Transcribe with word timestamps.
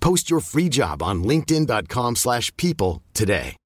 Post 0.00 0.30
your 0.30 0.40
free 0.40 0.68
job 0.68 1.02
on 1.02 1.22
linkedin.com/people 1.22 2.16
slash 2.16 2.50
people 2.56 3.00
today. 3.14 3.56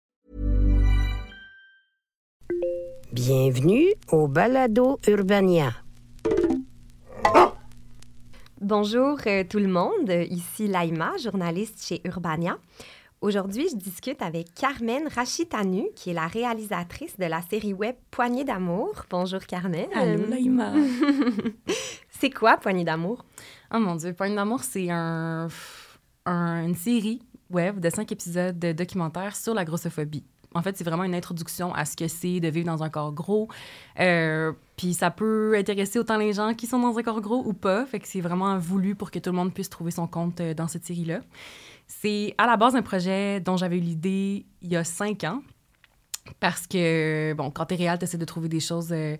Bienvenue 3.14 3.94
au 4.10 4.26
Balado 4.26 4.98
Urbania. 5.06 5.72
Bonjour 8.60 9.18
euh, 9.28 9.44
tout 9.48 9.60
le 9.60 9.68
monde, 9.68 10.10
ici 10.30 10.66
Laïma, 10.66 11.12
journaliste 11.22 11.86
chez 11.86 12.00
Urbania. 12.04 12.58
Aujourd'hui, 13.20 13.68
je 13.70 13.76
discute 13.76 14.20
avec 14.20 14.52
Carmen 14.54 15.06
Rachitanu, 15.06 15.84
qui 15.94 16.10
est 16.10 16.14
la 16.14 16.26
réalisatrice 16.26 17.16
de 17.18 17.26
la 17.26 17.40
série 17.42 17.72
web 17.72 17.94
Poignée 18.10 18.42
d'amour. 18.42 19.04
Bonjour 19.08 19.40
Carmen. 19.46 19.86
Allô, 19.94 20.26
Laïma. 20.26 20.72
C'est 22.20 22.30
quoi 22.30 22.56
Poignée 22.56 22.84
d'amour? 22.84 23.24
Oh 23.72 23.78
mon 23.78 23.94
Dieu, 23.94 24.12
Poignée 24.12 24.34
d'amour, 24.34 24.64
c'est 24.64 24.90
un, 24.90 25.48
un- 26.26 26.64
une 26.64 26.74
série 26.74 27.22
web 27.50 27.80
de 27.80 27.90
cinq 27.90 28.10
épisodes 28.12 28.58
de 28.58 28.72
documentaire 28.72 29.36
sur 29.36 29.54
la 29.54 29.64
grossophobie. 29.64 30.24
En 30.56 30.62
fait, 30.62 30.76
c'est 30.76 30.84
vraiment 30.84 31.02
une 31.02 31.16
introduction 31.16 31.74
à 31.74 31.84
ce 31.84 31.96
que 31.96 32.06
c'est 32.06 32.38
de 32.38 32.46
vivre 32.48 32.66
dans 32.66 32.82
un 32.84 32.88
corps 32.88 33.12
gros. 33.12 33.48
Euh, 33.98 34.52
Puis 34.76 34.94
ça 34.94 35.10
peut 35.10 35.54
intéresser 35.56 35.98
autant 35.98 36.16
les 36.16 36.32
gens 36.32 36.54
qui 36.54 36.66
sont 36.66 36.78
dans 36.78 36.96
un 36.96 37.02
corps 37.02 37.20
gros 37.20 37.42
ou 37.44 37.52
pas. 37.52 37.84
Fait 37.86 37.98
que 37.98 38.06
c'est 38.06 38.20
vraiment 38.20 38.56
voulu 38.58 38.94
pour 38.94 39.10
que 39.10 39.18
tout 39.18 39.30
le 39.30 39.36
monde 39.36 39.52
puisse 39.52 39.68
trouver 39.68 39.90
son 39.90 40.06
compte 40.06 40.40
euh, 40.40 40.54
dans 40.54 40.68
cette 40.68 40.84
série-là. 40.84 41.20
C'est 41.88 42.34
à 42.38 42.46
la 42.46 42.56
base 42.56 42.76
un 42.76 42.82
projet 42.82 43.40
dont 43.40 43.56
j'avais 43.56 43.78
eu 43.78 43.80
l'idée 43.80 44.46
il 44.62 44.68
y 44.68 44.76
a 44.76 44.84
cinq 44.84 45.24
ans. 45.24 45.42
Parce 46.40 46.66
que, 46.66 47.34
bon, 47.34 47.50
quand 47.50 47.66
t'es 47.66 47.74
réel, 47.74 47.98
t'essaies 47.98 48.16
de 48.18 48.24
trouver 48.24 48.48
des 48.48 48.60
choses... 48.60 48.92
euh, 48.92 49.16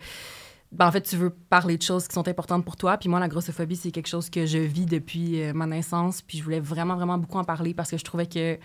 ben, 0.73 0.89
en 0.89 0.93
fait, 0.93 1.03
tu 1.03 1.17
veux 1.17 1.31
parler 1.31 1.77
de 1.77 1.83
choses 1.83 2.09
qui 2.09 2.15
sont 2.15 2.27
importantes 2.27 2.65
pour 2.65 2.77
toi. 2.77 2.97
Puis 2.99 3.09
moi, 3.09 3.21
la 3.21 3.29
grossophobie, 3.29 3.77
c'est 3.77 3.91
quelque 3.91 4.09
chose 4.09 4.29
que 4.29 4.45
je 4.45 4.59
vis 4.59 4.87
depuis 4.87 5.43
euh, 5.43 5.53
ma 5.53 5.67
naissance. 5.67 6.23
Puis 6.23 6.39
je 6.39 6.45
voulais 6.45 6.61
vraiment, 6.61 6.97
vraiment 6.97 7.19
beaucoup 7.19 7.39
en 7.39 7.45
parler 7.45 7.75
parce 7.75 7.91
que 7.91 7.97
je 7.97 8.05
trouvais 8.05 8.27
que, 8.27 8.59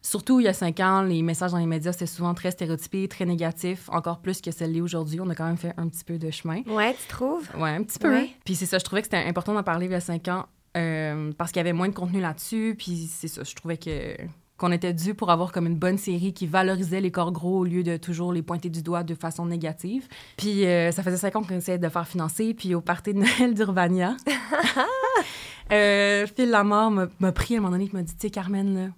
surtout 0.00 0.38
il 0.38 0.44
y 0.44 0.48
a 0.48 0.52
cinq 0.52 0.78
ans, 0.80 1.02
les 1.02 1.22
messages 1.22 1.50
dans 1.50 1.58
les 1.58 1.66
médias, 1.66 1.92
c'était 1.92 2.06
souvent 2.06 2.34
très 2.34 2.52
stéréotypé, 2.52 3.08
très 3.08 3.24
négatif, 3.24 3.88
encore 3.90 4.20
plus 4.20 4.40
que 4.40 4.52
celle-là 4.52 4.82
aujourd'hui. 4.82 5.20
On 5.20 5.28
a 5.28 5.34
quand 5.34 5.46
même 5.46 5.56
fait 5.56 5.74
un 5.76 5.88
petit 5.88 6.04
peu 6.04 6.18
de 6.18 6.30
chemin. 6.30 6.62
Ouais, 6.66 6.94
tu 6.94 7.08
trouves? 7.08 7.48
Ouais, 7.56 7.70
un 7.70 7.82
petit 7.82 7.98
peu. 7.98 8.10
Ouais. 8.10 8.30
Puis 8.44 8.54
c'est 8.54 8.66
ça, 8.66 8.78
je 8.78 8.84
trouvais 8.84 9.02
que 9.02 9.06
c'était 9.06 9.26
important 9.28 9.54
d'en 9.54 9.64
parler 9.64 9.86
il 9.86 9.92
y 9.92 9.96
a 9.96 10.00
cinq 10.00 10.28
ans 10.28 10.46
euh, 10.76 11.32
parce 11.36 11.50
qu'il 11.50 11.58
y 11.58 11.62
avait 11.62 11.72
moins 11.72 11.88
de 11.88 11.94
contenu 11.94 12.20
là-dessus. 12.20 12.76
Puis 12.78 13.08
c'est 13.10 13.28
ça, 13.28 13.42
je 13.42 13.54
trouvais 13.54 13.76
que 13.76 14.16
qu'on 14.56 14.70
était 14.70 14.92
dû 14.92 15.14
pour 15.14 15.30
avoir 15.30 15.52
comme 15.52 15.66
une 15.66 15.76
bonne 15.76 15.98
série 15.98 16.32
qui 16.32 16.46
valorisait 16.46 17.00
les 17.00 17.10
corps 17.10 17.32
gros 17.32 17.58
au 17.60 17.64
lieu 17.64 17.82
de 17.82 17.96
toujours 17.96 18.32
les 18.32 18.42
pointer 18.42 18.68
du 18.68 18.82
doigt 18.82 19.02
de 19.02 19.14
façon 19.14 19.46
négative. 19.46 20.06
Puis 20.36 20.64
euh, 20.64 20.92
ça 20.92 21.02
faisait 21.02 21.16
cinq 21.16 21.36
ans 21.36 21.42
qu'on 21.42 21.56
essayait 21.56 21.78
de 21.78 21.88
faire 21.88 22.06
financer. 22.06 22.54
Puis 22.54 22.74
au 22.74 22.80
party 22.80 23.14
de 23.14 23.18
Noël 23.18 23.54
d'Urbania, 23.54 24.16
euh, 25.72 26.26
Phil 26.26 26.50
Lamar 26.50 26.90
m'a 26.90 27.32
pris 27.32 27.54
à 27.54 27.58
un 27.58 27.60
moment 27.60 27.72
donné, 27.72 27.88
il 27.92 27.96
m'a 27.96 28.02
dit, 28.02 28.14
tu 28.14 28.20
sais, 28.20 28.30
Carmen, 28.30 28.74
là, 28.74 28.90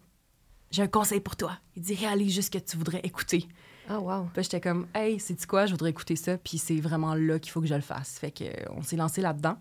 j'ai 0.71 0.83
un 0.83 0.89
conseil 0.89 1.21
pour 1.21 1.37
toi. 1.37 1.53
Il 1.75 1.83
dit, 1.83 1.95
réalise 1.95 2.35
juste 2.35 2.53
ce 2.53 2.59
que 2.59 2.65
tu 2.65 2.77
voudrais 2.77 3.01
écouter. 3.03 3.49
Oh, 3.91 3.99
wow. 3.99 4.29
Puis 4.35 4.43
j'étais 4.43 4.61
comme, 4.61 4.87
hey, 4.95 5.19
c'est 5.21 5.47
quoi, 5.47 5.67
je 5.67 5.71
voudrais 5.73 5.91
écouter 5.91 6.17
ça, 6.17 6.37
puis 6.39 6.59
c'est 6.59 6.81
vraiment 6.81 7.15
là 7.15 7.39
qu'il 7.39 7.53
faut 7.53 7.61
que 7.61 7.69
je 7.69 7.75
le 7.75 7.81
fasse. 7.81 8.19
Fait 8.19 8.31
que 8.31 8.45
euh, 8.45 8.67
on 8.77 8.83
s'est 8.83 8.97
lancé 8.97 9.21
là-dedans. 9.21 9.57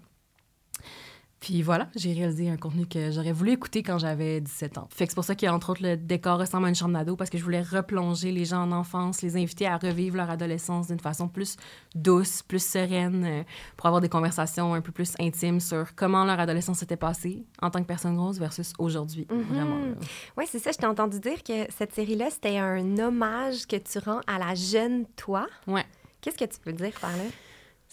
Puis 1.46 1.62
voilà, 1.62 1.90
j'ai 1.96 2.12
réalisé 2.12 2.50
un 2.50 2.58
contenu 2.58 2.88
que 2.88 3.12
j'aurais 3.12 3.32
voulu 3.32 3.52
écouter 3.52 3.84
quand 3.84 4.00
j'avais 4.00 4.42
17 4.42 4.80
ans. 4.80 4.88
Fait 4.90 5.06
que 5.06 5.12
c'est 5.12 5.16
pour 5.16 5.24
ça 5.24 5.36
qu'il 5.36 5.46
y 5.46 5.50
a 5.50 5.54
entre 5.54 5.70
autres 5.70 5.84
le 5.84 5.96
décor 5.96 6.40
ressemble 6.40 6.66
à 6.66 6.70
une 6.70 6.76
chambre 6.76 6.94
d'ado 6.94 7.16
parce 7.16 7.30
que 7.30 7.38
je 7.38 7.44
voulais 7.44 7.62
replonger 7.62 8.32
les 8.32 8.46
gens 8.46 8.64
en 8.64 8.72
enfance, 8.72 9.22
les 9.22 9.38
inviter 9.38 9.68
à 9.68 9.78
revivre 9.78 10.18
leur 10.18 10.32
adolescence 10.32 10.88
d'une 10.88 11.00
façon 11.00 11.28
plus 11.28 11.58
douce, 11.94 12.42
plus 12.42 12.66
sereine, 12.66 13.24
euh, 13.24 13.44
pour 13.78 13.86
avoir 13.86 14.02
des 14.02 14.10
conversations 14.10 14.74
un 14.74 14.82
peu 14.82 14.92
plus 14.92 15.14
intimes 15.20 15.60
sur 15.60 15.94
comment 15.94 16.26
leur 16.26 16.40
adolescence 16.40 16.80
s'était 16.80 16.98
passée 16.98 17.44
en 17.62 17.70
tant 17.70 17.80
que 17.80 17.88
personne 17.88 18.16
grosse 18.16 18.40
versus 18.40 18.74
aujourd'hui. 18.80 19.28
Vraiment. 19.30 19.78
là. 19.78 19.94
Oui, 20.38 20.46
c'est 20.50 20.58
ça. 20.58 20.72
Je 20.72 20.78
t'ai 20.80 20.88
entendu 20.88 21.20
dire 21.20 21.44
que 21.44 21.72
cette 21.78 21.94
série-là, 21.94 22.32
c'était 22.32 22.58
un 22.58 22.98
hommage 22.98 23.68
que 23.68 23.76
tu 23.76 24.00
rends 24.00 24.22
à 24.26 24.40
la 24.40 24.56
jeune 24.56 25.06
toi. 25.16 25.46
Ouais. 25.68 25.86
Qu'est-ce 26.22 26.40
que 26.40 26.46
tu 26.46 26.60
peux 26.60 26.74
dire 26.74 26.94
par 27.00 27.12
là? 27.12 27.26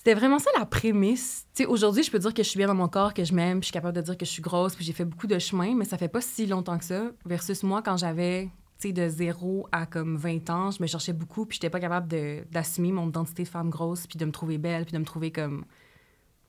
C'était 0.04 0.14
vraiment 0.14 0.40
ça 0.40 0.50
la 0.58 0.66
prémisse. 0.66 1.46
Aujourd'hui, 1.68 2.02
je 2.02 2.10
peux 2.10 2.18
dire 2.18 2.34
que 2.34 2.42
je 2.42 2.48
suis 2.48 2.58
bien 2.58 2.66
dans 2.66 2.74
mon 2.74 2.88
corps, 2.88 3.14
que 3.14 3.22
je 3.22 3.32
m'aime, 3.32 3.60
je 3.62 3.66
suis 3.66 3.72
capable 3.72 3.94
de 3.94 4.00
dire 4.00 4.18
que 4.18 4.24
je 4.24 4.30
suis 4.32 4.42
grosse, 4.42 4.74
puis 4.74 4.84
j'ai 4.84 4.92
fait 4.92 5.04
beaucoup 5.04 5.28
de 5.28 5.38
chemin, 5.38 5.76
mais 5.76 5.84
ça 5.84 5.96
fait 5.96 6.08
pas 6.08 6.20
si 6.20 6.44
longtemps 6.46 6.76
que 6.76 6.84
ça. 6.84 7.12
Versus 7.24 7.62
moi, 7.62 7.82
quand 7.82 7.96
j'avais, 7.98 8.50
de 8.84 9.08
0 9.08 9.68
à 9.70 9.86
comme 9.86 10.16
20 10.16 10.50
ans, 10.50 10.72
je 10.72 10.82
me 10.82 10.88
cherchais 10.88 11.12
beaucoup, 11.12 11.46
puis 11.46 11.54
j'étais 11.54 11.70
pas 11.70 11.78
capable 11.78 12.08
d'assumer 12.50 12.90
mon 12.90 13.10
identité 13.10 13.44
de 13.44 13.48
femme 13.48 13.70
grosse, 13.70 14.08
puis 14.08 14.18
de 14.18 14.24
me 14.24 14.32
trouver 14.32 14.58
belle, 14.58 14.86
puis 14.86 14.92
de 14.92 14.98
me 14.98 15.04
trouver 15.04 15.30
comme 15.30 15.64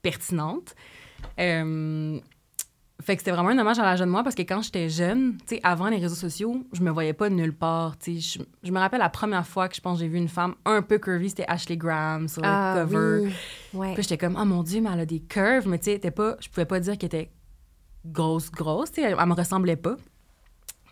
pertinente. 0.01 0.75
Euh, 1.39 2.19
Fait 3.03 3.15
que 3.15 3.21
c'était 3.21 3.31
vraiment 3.31 3.49
un 3.49 3.57
hommage 3.57 3.79
à 3.79 3.83
la 3.83 3.95
jeune 3.95 4.09
moi 4.09 4.23
parce 4.23 4.35
que 4.35 4.43
quand 4.43 4.61
j'étais 4.61 4.87
jeune, 4.87 5.37
tu 5.45 5.55
sais, 5.55 5.61
avant 5.63 5.89
les 5.89 5.97
réseaux 5.97 6.15
sociaux, 6.15 6.63
je 6.71 6.81
me 6.81 6.89
voyais 6.89 7.13
pas 7.13 7.29
nulle 7.29 7.53
part. 7.53 7.97
Tu 7.97 8.19
sais, 8.19 8.39
je, 8.39 8.67
je 8.67 8.71
me 8.71 8.79
rappelle 8.79 8.99
la 8.99 9.09
première 9.09 9.45
fois 9.45 9.67
que 9.67 9.75
je 9.75 9.81
pense 9.81 9.99
j'ai 9.99 10.07
vu 10.07 10.17
une 10.17 10.29
femme 10.29 10.55
un 10.65 10.81
peu 10.81 10.99
curvy, 10.99 11.29
c'était 11.29 11.45
Ashley 11.47 11.75
Graham 11.75 12.27
sur 12.27 12.41
le 12.41 12.75
cover. 12.75 12.95
Ah 12.95 13.29
oui. 13.73 13.79
Ouais. 13.79 13.93
Puis 13.93 14.03
j'étais 14.03 14.17
comme, 14.17 14.37
oh 14.39 14.45
mon 14.45 14.63
Dieu, 14.63 14.79
mais 14.81 14.89
elle 14.93 15.01
a 15.01 15.05
des 15.05 15.19
curves. 15.19 15.67
Mais 15.67 15.79
tu 15.79 15.91
sais, 15.91 16.11
pas, 16.11 16.37
je 16.39 16.47
pouvais 16.47 16.65
pas 16.65 16.79
dire 16.79 16.97
qu'elle 16.97 17.07
était 17.07 17.31
grosse, 18.05 18.49
grosse. 18.49 18.91
Tu 18.91 19.01
sais, 19.01 19.07
elle, 19.07 19.17
elle 19.19 19.27
me 19.27 19.33
ressemblait 19.33 19.75
pas. 19.75 19.97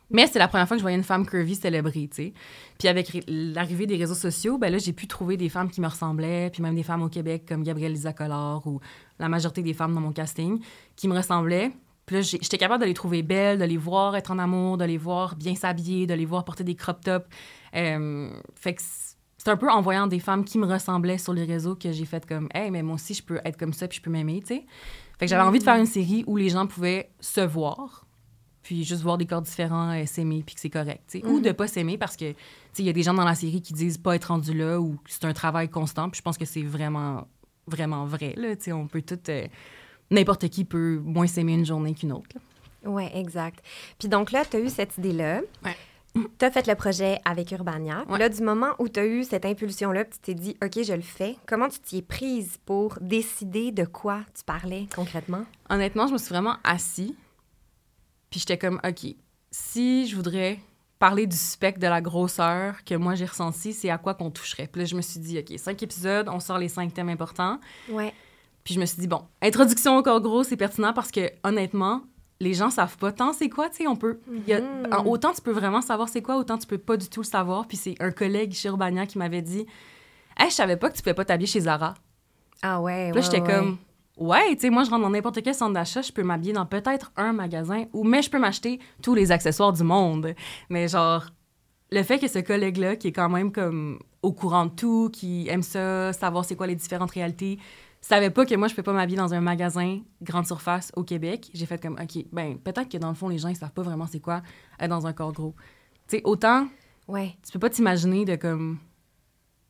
Mais 0.09 0.27
c'était 0.27 0.39
la 0.39 0.49
première 0.49 0.67
fois 0.67 0.75
que 0.75 0.79
je 0.79 0.83
voyais 0.83 0.97
une 0.97 1.05
femme 1.05 1.25
curvy 1.25 1.55
célébrée, 1.55 2.09
tu 2.09 2.15
sais. 2.15 2.33
Puis 2.77 2.89
avec 2.89 3.23
l'arrivée 3.27 3.87
des 3.87 3.95
réseaux 3.95 4.15
sociaux, 4.15 4.57
ben 4.57 4.69
là, 4.69 4.77
j'ai 4.77 4.91
pu 4.91 5.07
trouver 5.07 5.37
des 5.37 5.47
femmes 5.47 5.71
qui 5.71 5.79
me 5.79 5.87
ressemblaient, 5.87 6.49
puis 6.51 6.61
même 6.61 6.75
des 6.75 6.83
femmes 6.83 7.01
au 7.01 7.07
Québec 7.07 7.45
comme 7.47 7.63
Gabrielle 7.63 7.93
Lisa 7.93 8.11
Collard 8.11 8.67
ou 8.67 8.81
la 9.19 9.29
majorité 9.29 9.63
des 9.63 9.73
femmes 9.73 9.95
dans 9.95 10.01
mon 10.01 10.11
casting 10.11 10.59
qui 10.97 11.07
me 11.07 11.15
ressemblaient. 11.15 11.71
Puis 12.11 12.17
là, 12.19 12.23
j'étais 12.23 12.57
capable 12.57 12.81
de 12.81 12.87
les 12.87 12.93
trouver 12.93 13.23
belles, 13.23 13.57
de 13.57 13.63
les 13.63 13.77
voir 13.77 14.17
être 14.17 14.31
en 14.31 14.37
amour, 14.37 14.77
de 14.77 14.83
les 14.83 14.97
voir 14.97 15.37
bien 15.37 15.55
s'habiller, 15.55 16.07
de 16.07 16.13
les 16.13 16.25
voir 16.25 16.43
porter 16.43 16.65
des 16.65 16.75
crop 16.75 16.99
tops. 16.99 17.25
Euh, 17.73 18.29
fait 18.53 18.73
que 18.73 18.81
c'est 18.81 19.47
un 19.47 19.55
peu 19.55 19.69
en 19.69 19.79
voyant 19.79 20.07
des 20.07 20.19
femmes 20.19 20.43
qui 20.43 20.57
me 20.57 20.65
ressemblaient 20.65 21.17
sur 21.17 21.31
les 21.31 21.45
réseaux 21.45 21.73
que 21.73 21.93
j'ai 21.93 22.03
fait 22.03 22.25
comme, 22.25 22.49
hey, 22.53 22.69
mais 22.69 22.83
moi 22.83 22.95
aussi, 22.95 23.13
je 23.13 23.23
peux 23.23 23.39
être 23.45 23.55
comme 23.55 23.71
ça, 23.71 23.87
puis 23.87 23.99
je 23.99 24.01
peux 24.01 24.09
m'aimer, 24.09 24.41
tu 24.41 24.47
sais. 24.47 24.65
Fait 25.19 25.25
que 25.25 25.29
j'avais 25.29 25.43
envie 25.43 25.59
de 25.59 25.63
faire 25.63 25.77
une 25.77 25.85
série 25.85 26.25
où 26.27 26.35
les 26.35 26.49
gens 26.49 26.67
pouvaient 26.67 27.11
se 27.21 27.39
voir, 27.39 28.05
puis 28.61 28.83
juste 28.83 29.03
voir 29.03 29.17
des 29.17 29.25
corps 29.25 29.41
différents, 29.41 29.97
euh, 29.97 30.05
s'aimer, 30.05 30.43
puis 30.45 30.55
que 30.55 30.59
c'est 30.59 30.69
correct, 30.69 31.03
tu 31.07 31.21
sais. 31.21 31.25
Ou 31.25 31.39
de 31.39 31.53
pas 31.53 31.69
s'aimer 31.69 31.97
parce 31.97 32.17
que, 32.17 32.29
tu 32.31 32.37
sais, 32.73 32.83
il 32.83 32.87
y 32.87 32.89
a 32.89 32.93
des 32.93 33.03
gens 33.03 33.13
dans 33.13 33.23
la 33.23 33.35
série 33.35 33.61
qui 33.61 33.71
disent 33.71 33.97
pas 33.97 34.17
être 34.17 34.25
rendu 34.25 34.53
là 34.53 34.81
ou 34.81 34.95
que 34.95 35.11
c'est 35.11 35.23
un 35.23 35.33
travail 35.33 35.69
constant, 35.69 36.09
puis 36.09 36.17
je 36.17 36.23
pense 36.23 36.37
que 36.37 36.43
c'est 36.43 36.63
vraiment, 36.63 37.25
vraiment 37.67 38.05
vrai, 38.05 38.33
là, 38.35 38.53
tu 38.57 38.63
sais. 38.63 38.73
On 38.73 38.87
peut 38.87 39.01
tout. 39.01 39.17
euh, 39.29 39.47
N'importe 40.11 40.49
qui 40.49 40.65
peut 40.65 41.01
moins 41.03 41.25
s'aimer 41.25 41.53
une 41.53 41.65
journée 41.65 41.93
qu'une 41.95 42.11
autre. 42.11 42.35
Oui, 42.83 43.05
exact. 43.13 43.63
Puis 43.97 44.09
donc 44.09 44.31
là, 44.31 44.43
tu 44.45 44.57
as 44.57 44.59
eu 44.59 44.69
cette 44.69 44.97
idée-là. 44.97 45.41
Ouais. 45.63 45.75
Tu 46.13 46.45
as 46.45 46.51
fait 46.51 46.67
le 46.67 46.75
projet 46.75 47.19
avec 47.23 47.51
Urbania. 47.51 48.03
Ouais. 48.09 48.19
Là, 48.19 48.27
du 48.27 48.41
moment 48.43 48.71
où 48.79 48.89
tu 48.89 48.99
as 48.99 49.05
eu 49.05 49.23
cette 49.23 49.45
impulsion-là, 49.45 50.03
tu 50.03 50.19
t'es 50.19 50.33
dit, 50.33 50.57
OK, 50.61 50.83
je 50.83 50.93
le 50.93 51.01
fais, 51.01 51.37
comment 51.47 51.69
tu 51.69 51.79
t'y 51.79 51.97
es 51.99 52.01
prise 52.01 52.57
pour 52.65 52.97
décider 52.99 53.71
de 53.71 53.85
quoi 53.85 54.21
tu 54.35 54.43
parlais 54.43 54.87
concrètement? 54.93 55.45
Honnêtement, 55.69 56.07
je 56.07 56.13
me 56.13 56.17
suis 56.17 56.29
vraiment 56.29 56.57
assis. 56.65 57.15
Puis 58.29 58.41
j'étais 58.41 58.57
comme, 58.57 58.81
OK, 58.85 59.15
si 59.51 60.07
je 60.07 60.15
voudrais 60.15 60.59
parler 60.99 61.27
du 61.27 61.37
spectre 61.37 61.79
de 61.79 61.87
la 61.87 62.01
grosseur 62.01 62.83
que 62.83 62.95
moi 62.95 63.15
j'ai 63.15 63.25
ressenti, 63.25 63.71
c'est 63.71 63.89
à 63.89 63.97
quoi 63.97 64.13
qu'on 64.13 64.31
toucherait? 64.31 64.67
Puis 64.67 64.81
là, 64.81 64.85
je 64.85 64.95
me 64.95 65.01
suis 65.01 65.19
dit, 65.19 65.39
OK, 65.39 65.57
cinq 65.57 65.81
épisodes, 65.81 66.27
on 66.29 66.41
sort 66.41 66.57
les 66.57 66.67
cinq 66.67 66.93
thèmes 66.93 67.09
importants. 67.09 67.59
Ouais. 67.89 68.13
Puis 68.63 68.73
je 68.75 68.79
me 68.79 68.85
suis 68.85 68.99
dit, 69.01 69.07
bon, 69.07 69.21
introduction 69.41 69.97
au 69.97 70.03
corps 70.03 70.21
gros, 70.21 70.43
c'est 70.43 70.57
pertinent 70.57 70.93
parce 70.93 71.11
que, 71.11 71.31
honnêtement, 71.43 72.01
les 72.39 72.53
gens 72.53 72.69
savent 72.69 72.97
pas 72.97 73.11
tant 73.11 73.33
c'est 73.33 73.49
quoi, 73.49 73.69
tu 73.69 73.77
sais, 73.77 73.87
on 73.87 73.95
peut... 73.95 74.19
il 74.31 74.47
y 74.47 74.53
a- 74.53 74.61
Mhm. 74.61 74.87
en- 74.93 75.05
autant 75.05 75.31
tu 75.33 75.41
peux 75.41 75.51
vraiment 75.51 75.81
savoir 75.81 76.09
c'est 76.09 76.21
quoi, 76.21 76.37
autant 76.37 76.57
tu 76.57 76.67
peux 76.67 76.77
pas 76.77 76.97
du 76.97 77.07
tout 77.09 77.21
le 77.21 77.25
savoir. 77.25 77.67
Puis 77.67 77.77
c'est 77.77 77.95
un 77.99 78.11
collègue 78.11 78.53
chez 78.53 78.69
Urbania 78.69 79.05
qui 79.05 79.17
m'avait 79.17 79.41
dit 79.41 79.65
«Hey, 80.39 80.49
je 80.49 80.55
savais 80.55 80.77
pas 80.77 80.89
que 80.89 80.95
tu 80.95 81.01
pouvais 81.03 81.13
pas 81.13 81.25
t'habiller 81.25 81.47
chez 81.47 81.61
Zara. 81.61 81.93
Ah 82.63 82.81
ouais,» 82.81 83.11
Puis 83.11 83.21
là, 83.21 83.27
ouais, 83.27 83.31
j'étais 83.35 83.41
ouais. 83.51 83.57
comme 83.59 83.77
«Ouais, 84.17 84.53
tu 84.55 84.61
sais, 84.61 84.69
moi, 84.69 84.83
je 84.83 84.89
rentre 84.89 85.01
dans 85.03 85.09
n'importe 85.09 85.41
quel 85.41 85.55
centre 85.55 85.73
d'achat, 85.73 86.01
je 86.01 86.11
peux 86.11 86.23
m'habiller 86.23 86.53
dans 86.53 86.65
peut-être 86.65 87.11
un 87.15 87.33
magasin, 87.33 87.85
ou 87.93 88.03
mais 88.03 88.21
je 88.21 88.29
peux 88.29 88.39
m'acheter 88.39 88.79
tous 89.01 89.15
les 89.15 89.31
accessoires 89.31 89.73
du 89.73 89.83
monde.» 89.83 90.33
Mais 90.69 90.87
genre, 90.87 91.25
le 91.91 92.03
fait 92.03 92.19
que 92.19 92.27
ce 92.27 92.39
collègue-là, 92.39 92.95
qui 92.95 93.07
est 93.09 93.11
quand 93.11 93.29
même 93.29 93.51
comme 93.51 93.99
au 94.23 94.31
courant 94.33 94.65
de 94.65 94.71
tout, 94.71 95.09
qui 95.11 95.47
aime 95.47 95.63
ça, 95.63 96.13
savoir 96.13 96.45
c'est 96.45 96.55
quoi 96.55 96.67
les 96.67 96.75
différentes 96.75 97.11
réalités, 97.11 97.57
savait 98.01 98.29
pas 98.31 98.45
que 98.45 98.55
moi, 98.55 98.67
je 98.67 98.75
peux 98.75 98.83
pas 98.83 98.93
m'habiller 98.93 99.17
dans 99.17 99.33
un 99.33 99.41
magasin 99.41 99.99
grande 100.21 100.47
surface 100.47 100.91
au 100.95 101.03
Québec. 101.03 101.49
J'ai 101.53 101.65
fait 101.65 101.81
comme, 101.81 101.97
OK, 102.01 102.25
ben 102.31 102.57
peut-être 102.57 102.89
que 102.89 102.97
dans 102.97 103.09
le 103.09 103.15
fond, 103.15 103.27
les 103.29 103.37
gens, 103.37 103.49
ils 103.49 103.55
savent 103.55 103.71
pas 103.71 103.83
vraiment 103.83 104.07
c'est 104.11 104.19
quoi 104.19 104.41
être 104.79 104.89
dans 104.89 105.05
un 105.07 105.13
corps 105.13 105.33
gros. 105.33 105.55
Tu 106.07 106.17
sais, 106.17 106.21
autant, 106.25 106.67
Ouais. 107.07 107.35
tu 107.45 107.51
peux 107.51 107.59
pas 107.59 107.69
t'imaginer 107.69 108.25
de 108.25 108.35
comme 108.35 108.77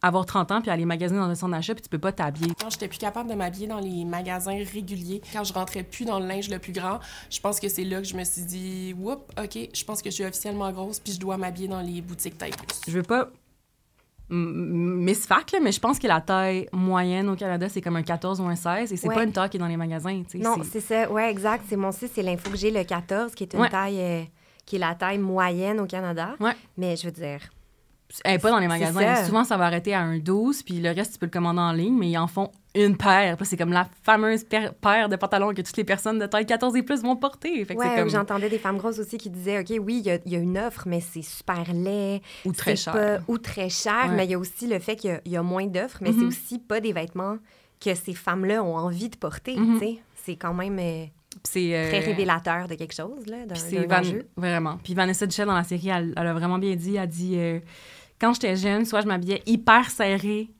avoir 0.04 0.25
30 0.25 0.51
ans 0.51 0.62
puis 0.62 0.72
aller 0.72 0.86
magasiner 0.86 1.19
dans 1.19 1.30
un 1.30 1.36
centre 1.36 1.51
d'achat 1.51 1.75
puis 1.75 1.83
tu 1.83 1.89
peux 1.89 2.00
pas 2.00 2.12
t'habiller. 2.12 2.54
Quand 2.60 2.69
j'étais 2.72 2.88
plus 2.88 2.98
capable 2.98 3.30
de 3.30 3.36
m'habiller 3.36 3.68
dans 3.68 3.80
les 3.80 4.04
magasins 4.06 4.57
réguliers, 4.74 5.22
quand 5.31 5.44
je 5.44 5.54
rentrais 5.54 5.84
plus 5.84 6.06
dans 6.06 6.19
le 6.19 6.25
linge 6.27 6.50
le 6.50 6.57
plus 6.57 6.74
grand, 6.74 7.00
je 7.30 7.39
pense 7.39 7.60
que 7.60 7.69
c'est 7.69 7.84
là 7.84 8.01
que 8.01 8.07
je 8.07 8.16
me 8.18 8.24
suis 8.24 8.42
dit, 8.44 8.95
whoop, 8.98 9.31
ok, 9.39 9.69
je 9.74 9.84
pense 9.84 10.01
que 10.01 10.10
je 10.10 10.16
suis 10.16 10.24
officiellement 10.25 10.72
grosse 10.72 11.00
puis 11.00 11.13
je 11.13 11.19
dois 11.19 11.38
m'habiller 11.38 11.68
dans 11.68 11.81
les 11.81 12.01
boutiques 12.01 12.38
taille 12.38 12.51
plus. 12.51 12.81
Je 12.88 12.92
veux 12.92 13.04
pas 13.04 13.30
Miss 14.33 15.25
Fac, 15.28 15.51
là, 15.51 15.60
mais 15.62 15.72
je 15.72 15.80
pense 15.80 16.00
que 16.00 16.07
la 16.07 16.22
taille 16.22 16.68
moyenne 16.72 17.28
au 17.30 17.36
Canada, 17.36 17.68
c'est 17.69 17.81
comme 17.81 17.98
un 17.98 18.01
14 18.04 18.39
ou 18.39 18.45
un 18.45 18.56
16 18.56 18.94
et 18.94 18.98
c'est 18.98 19.07
Ouais. 19.10 19.13
pas 19.16 19.24
une 19.24 19.31
taille 19.33 19.50
qui 19.50 19.57
est 19.57 19.60
dans 19.60 19.68
les 19.68 19.78
magasins. 19.78 20.24
Non, 20.36 20.56
c'est- 20.63 20.80
ça. 20.80 21.12
Ouais, 21.12 21.30
exact. 21.30 21.66
C'est 21.68 21.75
mon 21.75 21.89
aussi, 21.89 22.07
c'est 22.07 22.24
l'info 22.24 22.50
que 22.50 22.57
j'ai, 22.57 22.72
le 22.72 22.83
14, 22.83 23.36
qui 23.36 23.44
est 23.44 23.54
une 23.54 23.60
Ouais. 23.62 23.69
taille... 23.69 24.00
euh, 24.00 24.24
qui 24.66 24.78
est 24.78 24.80
la 24.80 24.95
taille 24.95 25.18
moyenne 25.18 25.80
au 25.81 25.86
Canada. 25.86 26.30
Ouais. 26.39 26.54
Mais 26.78 26.95
je 26.95 27.06
veux 27.06 27.12
dire... 27.12 27.39
Elle 28.24 28.36
est 28.36 28.39
pas 28.39 28.51
dans 28.51 28.60
les 28.60 28.68
magasins. 28.68 29.16
ça. 29.16 29.25
Souvent, 29.25 29.44
ça 29.44 29.57
va 29.57 29.66
arrêter 29.66 29.94
à 29.94 30.01
un 30.01 30.18
12, 30.19 30.63
puis 30.63 30.80
le 30.80 30.92
reste, 30.92 31.13
tu 31.13 31.19
peux 31.19 31.25
le 31.25 31.31
commander 31.31 31.60
en 31.62 31.72
ligne, 31.72 31.98
mais 31.98 32.10
ils 32.10 32.18
en 32.18 32.27
font 32.27 32.51
une 32.76 32.96
paire. 32.98 33.38
C'est 33.44 33.58
comme 33.58 33.74
la 33.74 33.88
fameuse 34.04 34.44
paire 34.46 35.10
de 35.10 35.16
pantalons 35.16 35.54
que 35.54 35.62
toutes 35.62 35.76
les 35.78 35.84
personnes 35.84 36.20
de 36.20 36.26
taille 36.26 36.46
14 36.46 36.76
et 36.76 36.84
plus 36.84 37.02
vont 37.04 37.16
porter. 37.16 37.64
Fait 37.66 37.76
que 37.76 37.80
Ouais, 37.80 37.96
comme... 37.98 38.10
j'entendais 38.10 38.50
des 38.50 38.58
femmes 38.60 38.78
grosses 38.78 39.00
aussi 39.00 39.18
qui 39.18 39.30
disaient, 39.30 39.60
OK, 39.60 39.74
oui, 39.84 39.98
il 40.00 40.06
y 40.06 40.12
a, 40.12 40.20
y 40.26 40.36
a 40.36 40.40
une 40.40 40.58
offre, 40.58 40.84
mais 40.88 41.02
c'est 41.02 41.22
super 41.22 41.74
laid. 41.74 42.22
Ou 42.46 42.54
très 42.54 42.76
cher. 42.76 42.94
pas- 42.94 43.20
ou 43.28 43.38
très 43.38 43.70
cher, 43.70 44.06
Ouais. 44.10 44.16
mais 44.16 44.26
il 44.26 44.32
y 44.32 44.34
a 44.36 44.40
aussi 44.40 44.68
le 44.68 44.80
fait 44.80 44.96
qu'il 44.96 45.10
y 45.10 45.14
a- 45.14 45.22
y, 45.26 45.36
a 45.38 45.44
moins 45.44 45.66
d'offres, 45.68 45.98
mais 46.02 46.12
c'est 46.12 46.20
Mhm. 46.20 46.28
aussi 46.28 46.60
pas 46.60 46.80
des 46.80 46.94
vêtements 46.94 47.38
que 47.84 47.94
ces 47.96 48.14
femmes-là 48.14 48.64
ont 48.64 48.76
envie 48.78 49.10
de 49.10 49.18
porter, 49.18 49.56
tu 49.56 49.80
sais. 49.80 50.00
C'est 50.24 50.36
quand 50.36 50.54
même 50.54 50.78
euh, 50.80 51.06
c'est... 51.44 51.76
euh, 51.76 51.90
très 51.90 52.00
révélateur 52.00 52.68
de 52.68 52.76
quelque 52.76 52.94
chose, 52.94 53.26
là, 53.26 53.38
d'un 53.48 53.88
Van- 53.88 54.00
enjeu. 54.00 54.28
Vraiment. 54.38 54.78
Puis 54.84 54.94
Vanessa 54.94 55.26
Duchel, 55.26 55.48
dans 55.48 55.56
la 55.56 55.64
série, 55.64 55.90
elle, 55.90 56.14
elle 56.16 56.28
a 56.28 56.34
vraiment 56.34 56.60
bien 56.60 56.76
dit, 56.76 56.96
elle 56.96 57.10
dit, 57.10 57.34
euh, 57.38 57.60
quand 58.20 58.34
j'étais 58.34 58.56
jeune, 58.56 58.86
soit 58.86 59.02
je 59.02 59.08
m'habillais 59.08 59.42
hyper 59.48 59.90
serré 59.90 60.52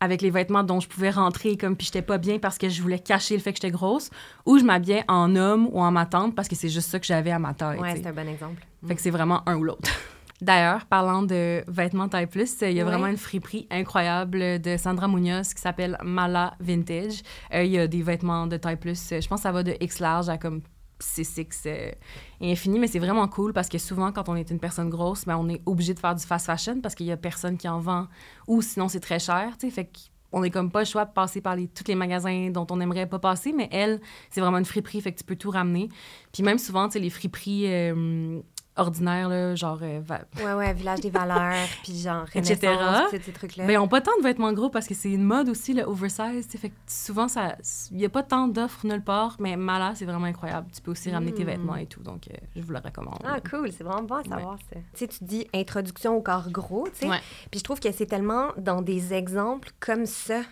avec 0.00 0.22
les 0.22 0.30
vêtements 0.30 0.62
dont 0.62 0.80
je 0.80 0.88
pouvais 0.88 1.10
rentrer, 1.10 1.56
comme 1.56 1.76
puis 1.76 1.86
j'étais 1.86 2.02
pas 2.02 2.18
bien 2.18 2.38
parce 2.38 2.58
que 2.58 2.68
je 2.68 2.82
voulais 2.82 2.98
cacher 2.98 3.34
le 3.34 3.40
fait 3.40 3.52
que 3.52 3.56
j'étais 3.56 3.70
grosse, 3.70 4.10
ou 4.44 4.58
je 4.58 4.64
m'habillais 4.64 5.04
en 5.08 5.34
homme 5.36 5.68
ou 5.72 5.80
en 5.80 5.90
ma 5.90 6.06
tante 6.06 6.34
parce 6.34 6.48
que 6.48 6.54
c'est 6.54 6.68
juste 6.68 6.90
ça 6.90 6.98
que 7.00 7.06
j'avais 7.06 7.30
à 7.30 7.38
ma 7.38 7.54
taille. 7.54 7.78
Ouais, 7.78 7.96
c'est 7.96 8.06
un 8.06 8.12
bon 8.12 8.28
exemple. 8.28 8.64
Fait 8.86 8.94
que 8.94 9.00
c'est 9.00 9.10
vraiment 9.10 9.42
un 9.48 9.56
ou 9.56 9.64
l'autre. 9.64 9.90
D'ailleurs, 10.42 10.84
parlant 10.84 11.22
de 11.22 11.64
vêtements 11.66 12.08
taille 12.10 12.26
plus, 12.26 12.56
il 12.60 12.72
y 12.72 12.80
a 12.80 12.84
Ouais. 12.84 12.90
vraiment 12.90 13.06
une 13.06 13.16
friperie 13.16 13.66
incroyable 13.70 14.60
de 14.60 14.76
Sandra 14.76 15.08
Munoz 15.08 15.54
qui 15.54 15.62
s'appelle 15.62 15.96
Mala 16.04 16.52
Vintage. 16.60 17.22
Euh, 17.54 17.64
il 17.64 17.72
y 17.72 17.78
a 17.78 17.86
des 17.86 18.02
vêtements 18.02 18.46
de 18.46 18.58
taille 18.58 18.76
plus, 18.76 19.12
euh, 19.12 19.20
je 19.22 19.26
pense 19.28 19.38
que 19.38 19.42
ça 19.44 19.52
va 19.52 19.62
de 19.62 19.74
X 19.80 19.98
large 19.98 20.28
à 20.28 20.36
comme 20.36 20.60
6X 21.00 21.62
euh, 21.66 21.90
infini, 22.40 22.78
mais 22.78 22.86
c'est 22.86 22.98
vraiment 22.98 23.28
cool 23.28 23.52
parce 23.52 23.68
que 23.68 23.78
souvent, 23.78 24.12
quand 24.12 24.28
on 24.28 24.36
est 24.36 24.50
une 24.50 24.58
personne 24.58 24.88
grosse, 24.88 25.24
ben, 25.24 25.36
on 25.36 25.48
est 25.48 25.60
obligé 25.66 25.94
de 25.94 25.98
faire 25.98 26.14
du 26.14 26.24
fast 26.24 26.46
fashion 26.46 26.80
parce 26.80 26.94
qu'il 26.94 27.06
y 27.06 27.12
a 27.12 27.16
personne 27.16 27.56
qui 27.56 27.68
en 27.68 27.80
vend 27.80 28.08
ou 28.46 28.62
sinon 28.62 28.88
c'est 28.88 29.00
très 29.00 29.18
cher, 29.18 29.56
tu 29.58 29.66
sais, 29.66 29.70
fait 29.70 29.90
qu'on 30.30 30.40
n'est 30.40 30.50
comme 30.50 30.70
pas 30.70 30.80
le 30.80 30.86
choix 30.86 31.04
de 31.04 31.12
passer 31.12 31.40
par 31.40 31.56
les, 31.56 31.68
tous 31.68 31.84
les 31.88 31.94
magasins 31.94 32.50
dont 32.50 32.66
on 32.70 32.80
aimerait 32.80 33.06
pas 33.06 33.18
passer, 33.18 33.52
mais 33.52 33.68
elle, 33.72 34.00
c'est 34.30 34.40
vraiment 34.40 34.58
une 34.58 34.64
friperie, 34.64 35.00
fait 35.00 35.12
que 35.12 35.18
tu 35.18 35.24
peux 35.24 35.36
tout 35.36 35.50
ramener. 35.50 35.88
Puis 36.32 36.42
même 36.42 36.58
souvent, 36.58 36.88
tu 36.88 36.94
sais, 36.94 36.98
les 36.98 37.10
friperies 37.10 37.66
euh, 37.66 38.40
ordinaires, 38.76 39.28
là, 39.28 39.54
genre 39.54 39.78
euh, 39.82 40.00
va- 40.04 40.20
Ouais, 40.44 40.52
ouais, 40.54 40.74
Village 40.74 41.00
des 41.00 41.10
valeurs, 41.10 41.66
puis 41.82 41.98
genre 41.98 42.26
Etc. 42.34 42.56
Ces 43.10 43.32
trucs-là. 43.32 43.66
Ben, 43.66 43.76
n'ont 43.78 43.88
pas 43.88 44.00
tant 44.00 44.16
de 44.18 44.22
vêtements 44.22 44.52
gros 44.52 44.70
parce 44.70 44.86
que 44.86 44.94
c'est 44.94 45.10
une 45.10 45.22
mode 45.24 45.48
aussi, 45.48 45.72
le 45.74 45.82
oversize. 45.82 46.46
Fait 46.48 46.68
que 46.70 46.74
souvent, 46.86 47.26
il 47.90 47.96
n'y 47.96 48.04
a 48.04 48.08
pas 48.08 48.22
tant 48.22 48.48
d'offres 48.48 48.86
nulle 48.86 49.02
part, 49.02 49.36
mais 49.40 49.56
Mala, 49.56 49.92
c'est 49.94 50.04
vraiment 50.04 50.26
incroyable. 50.26 50.68
Tu 50.74 50.80
peux 50.82 50.90
aussi 50.90 51.10
ramener 51.10 51.32
tes 51.32 51.44
Mm. 51.44 51.46
vêtements 51.48 51.76
et 51.76 51.86
tout, 51.86 52.02
donc 52.02 52.28
euh, 52.30 52.36
je 52.54 52.62
vous 52.62 52.72
le 52.72 52.78
recommande. 52.78 53.18
Ah, 53.24 53.38
cool, 53.50 53.70
c'est 53.72 53.84
vraiment 53.84 54.02
bon 54.02 54.16
à 54.16 54.24
savoir 54.24 54.58
ça. 54.70 54.76
Tu 54.76 54.98
sais, 54.98 55.08
tu 55.08 55.24
dis 55.24 55.46
introduction 55.54 56.16
au 56.16 56.20
corps 56.22 56.50
gros, 56.50 56.86
tu 56.88 57.00
sais. 57.00 57.08
Ouais. 57.08 57.20
Puis 57.50 57.60
je 57.60 57.64
trouve 57.64 57.80
que 57.80 57.90
c'est 57.92 58.06
tellement 58.06 58.48
dans 58.56 58.82
des 58.82 59.14
exemples 59.14 59.70
comme 59.80 60.06
ça 60.06 60.42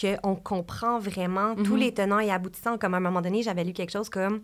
qu'on 0.00 0.34
comprend 0.34 0.98
vraiment 0.98 1.54
tous 1.54 1.74
Mhm. 1.74 1.80
les 1.80 1.92
tenants 1.94 2.20
et 2.20 2.30
aboutissants. 2.30 2.78
Comme 2.78 2.94
à 2.94 2.96
un 2.96 3.00
moment 3.00 3.20
donné, 3.20 3.42
j'avais 3.42 3.64
lu 3.64 3.74
quelque 3.74 3.90
chose 3.90 4.08
comme 4.08 4.40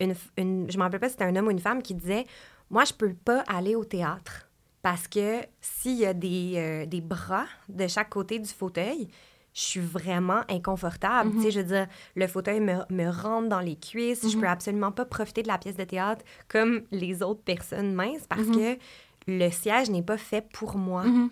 une, 0.00 0.70
je 0.70 0.76
me 0.76 0.82
rappelle 0.82 1.00
pas 1.00 1.08
si 1.08 1.12
c'était 1.12 1.24
un 1.24 1.36
homme 1.36 1.46
ou 1.46 1.50
une 1.50 1.58
femme 1.58 1.82
qui 1.82 1.94
disait 1.94 2.24
Moi, 2.70 2.84
je 2.84 2.92
peux 2.92 3.14
pas 3.14 3.40
aller 3.48 3.74
au 3.74 3.84
théâtre 3.84 4.48
parce 4.82 5.08
que 5.08 5.40
s'il 5.60 5.96
y 5.96 6.06
a 6.06 6.12
des, 6.14 6.54
euh, 6.56 6.86
des 6.86 7.00
bras 7.00 7.46
de 7.68 7.86
chaque 7.88 8.10
côté 8.10 8.38
du 8.38 8.48
fauteuil, 8.48 9.08
je 9.52 9.60
suis 9.60 9.80
vraiment 9.80 10.42
inconfortable. 10.50 11.32
Tu 11.32 11.42
sais, 11.42 11.50
je 11.50 11.60
veux 11.60 11.66
dire, 11.66 11.86
le 12.14 12.26
fauteuil 12.26 12.60
me, 12.60 12.74
me 12.90 13.08
rentre 13.10 13.48
dans 13.48 13.60
les 13.60 13.76
cuisses. 13.76 14.30
Je 14.30 14.36
peux 14.36 14.46
absolument 14.46 14.92
pas 14.92 15.06
profiter 15.06 15.42
de 15.42 15.48
la 15.48 15.56
pièce 15.58 15.76
de 15.76 15.84
théâtre 15.84 16.24
comme 16.46 16.82
les 16.90 17.22
autres 17.22 17.40
personnes 17.42 17.94
minces 17.94 18.26
parce 18.28 18.42
que 18.46 18.76
le 19.26 19.50
siège 19.50 19.88
n'est 19.90 20.02
pas 20.02 20.18
fait 20.18 20.46
pour 20.52 20.76
moi. 20.76 21.04
Mhm. 21.04 21.30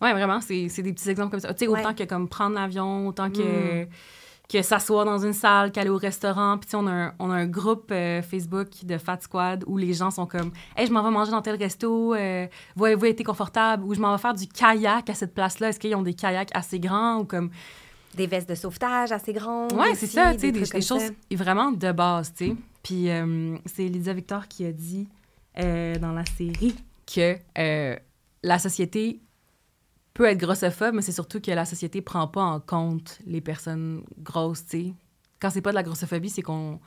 Ouais, 0.00 0.12
vraiment, 0.12 0.40
c'est 0.40 0.66
des 0.82 0.92
petits 0.92 1.08
exemples 1.10 1.30
comme 1.30 1.40
ça. 1.40 1.54
Tu 1.54 1.66
sais, 1.66 1.70
Ouais. 1.70 1.80
autant 1.80 1.94
que 1.94 2.04
comme 2.04 2.28
prendre 2.28 2.54
l'avion, 2.56 3.06
autant 3.08 3.30
que, 3.30 3.86
que 4.48 4.62
s'asseoir 4.62 5.04
dans 5.04 5.18
une 5.18 5.32
salle, 5.32 5.72
qu'aller 5.72 5.90
au 5.90 5.96
restaurant. 5.96 6.58
Puis, 6.58 6.70
on 6.74 6.86
a 6.86 6.92
un, 6.92 7.14
on 7.18 7.30
a 7.30 7.34
un 7.34 7.46
groupe 7.46 7.90
euh, 7.90 8.22
Facebook 8.22 8.68
de 8.84 8.98
Fat 8.98 9.18
Squad 9.20 9.64
où 9.66 9.76
les 9.76 9.92
gens 9.92 10.10
sont 10.10 10.26
comme 10.26 10.52
Hey, 10.76 10.86
je 10.86 10.92
m'en 10.92 11.02
vais 11.02 11.10
manger 11.10 11.32
dans 11.32 11.42
tel 11.42 11.56
resto, 11.56 12.14
euh, 12.14 12.46
voyez-vous 12.76 13.06
été 13.06 13.24
confortable? 13.24 13.84
Ou 13.84 13.94
je 13.94 14.00
m'en 14.00 14.12
vais 14.12 14.20
faire 14.20 14.34
du 14.34 14.46
kayak 14.46 15.10
à 15.10 15.14
cette 15.14 15.34
place-là. 15.34 15.70
Est-ce 15.70 15.80
qu'ils 15.80 15.94
ont 15.96 16.02
des 16.02 16.14
kayaks 16.14 16.50
assez 16.54 16.78
grands? 16.78 17.20
Ou 17.20 17.24
comme. 17.24 17.50
Des 18.14 18.26
vestes 18.26 18.48
de 18.48 18.54
sauvetage 18.54 19.12
assez 19.12 19.34
grandes. 19.34 19.74
Aussi, 19.74 19.96
c'est 19.96 20.06
ça, 20.06 20.32
tu 20.32 20.40
sais, 20.40 20.52
des, 20.52 20.64
choses 20.80 21.02
ça. 21.02 21.10
vraiment 21.32 21.70
de 21.70 21.92
base, 21.92 22.32
tu 22.32 22.46
sais. 22.46 22.56
Puis 22.82 23.10
euh, 23.10 23.58
c'est 23.66 23.88
Lydia 23.88 24.14
Victor 24.14 24.48
qui 24.48 24.64
a 24.64 24.72
dit 24.72 25.06
euh, 25.58 25.96
dans 25.98 26.12
la 26.12 26.24
série 26.24 26.74
que 27.06 27.36
la 28.42 28.58
société 28.58 29.20
peut 30.16 30.24
être 30.24 30.38
grossophobe, 30.38 30.94
mais 30.94 31.02
c'est 31.02 31.12
surtout 31.12 31.40
que 31.40 31.50
la 31.50 31.64
société 31.64 32.00
prend 32.00 32.26
pas 32.26 32.42
en 32.42 32.58
compte 32.60 33.18
les 33.26 33.40
personnes 33.40 34.02
grosses, 34.18 34.64
tu 34.66 34.70
sais. 34.78 34.94
Quand 35.40 35.50
c'est 35.50 35.60
pas 35.60 35.70
de 35.70 35.74
la 35.76 35.82
grossophobie, 35.82 36.30
c'est 36.30 36.42
qu'on 36.42 36.80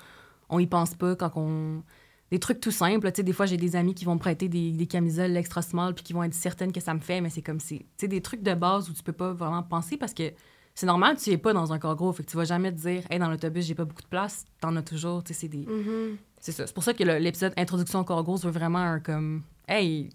on 0.50 0.58
y 0.60 0.66
pense 0.68 0.96
pas 0.96 1.16
quand 1.16 1.32
on 1.36 1.84
des 2.32 2.40
trucs 2.40 2.60
tout 2.60 2.72
simples, 2.72 3.12
tu 3.12 3.18
sais, 3.18 3.24
des 3.24 3.34
fois 3.34 3.46
j'ai 3.48 3.58
des 3.58 3.76
amis 3.76 3.94
qui 3.96 4.06
vont 4.06 4.14
me 4.16 4.20
prêter 4.20 4.48
des, 4.50 4.72
des 4.72 4.86
camisoles 4.88 5.36
extra 5.38 5.62
small 5.64 5.96
puis 5.96 6.04
qui 6.04 6.14
vont 6.14 6.24
être 6.24 6.34
certaines 6.34 6.72
que 6.72 6.80
ça 6.80 6.94
me 6.94 7.00
fait, 7.00 7.22
mais 7.22 7.30
c'est 7.30 7.42
comme 7.42 7.60
c'est 7.60 7.80
tu 7.80 7.86
sais 7.98 8.08
des 8.08 8.22
trucs 8.22 8.44
de 8.44 8.54
base 8.54 8.90
où 8.90 8.94
tu 8.94 9.02
peux 9.04 9.14
pas 9.14 9.34
vraiment 9.34 9.64
penser 9.64 9.98
parce 9.98 10.14
que 10.14 10.32
c'est 10.76 10.86
normal, 10.86 11.18
tu 11.18 11.30
es 11.32 11.38
pas 11.38 11.54
dans 11.54 11.74
un 11.74 11.80
corps 11.80 11.96
gros, 11.96 12.14
fait 12.14 12.24
que 12.24 12.30
tu 12.32 12.38
vas 12.38 12.46
jamais 12.46 12.72
te 12.72 12.78
dire 12.78 13.04
hey 13.10 13.20
dans 13.20 13.30
l'autobus, 13.30 13.66
j'ai 13.66 13.76
pas 13.76 13.86
beaucoup 13.86 14.02
de 14.04 14.08
place, 14.08 14.46
t'en 14.62 14.76
as 14.76 14.82
toujours, 14.84 15.24
tu 15.24 15.34
sais 15.34 15.42
c'est 15.42 15.48
des 15.48 15.66
Mhm. 15.68 16.18
c'est 16.40 16.52
ça. 16.52 16.66
C'est 16.68 16.74
pour 16.74 16.84
ça 16.84 16.94
que 16.94 17.04
l'épisode 17.04 17.54
Introduction 17.58 18.00
au 18.00 18.04
corps 18.04 18.24
gros 18.24 18.38
veut 18.38 18.52
vraiment 18.52 18.80
un 18.80 19.00
comme 19.00 19.42
Hey, 19.68 20.10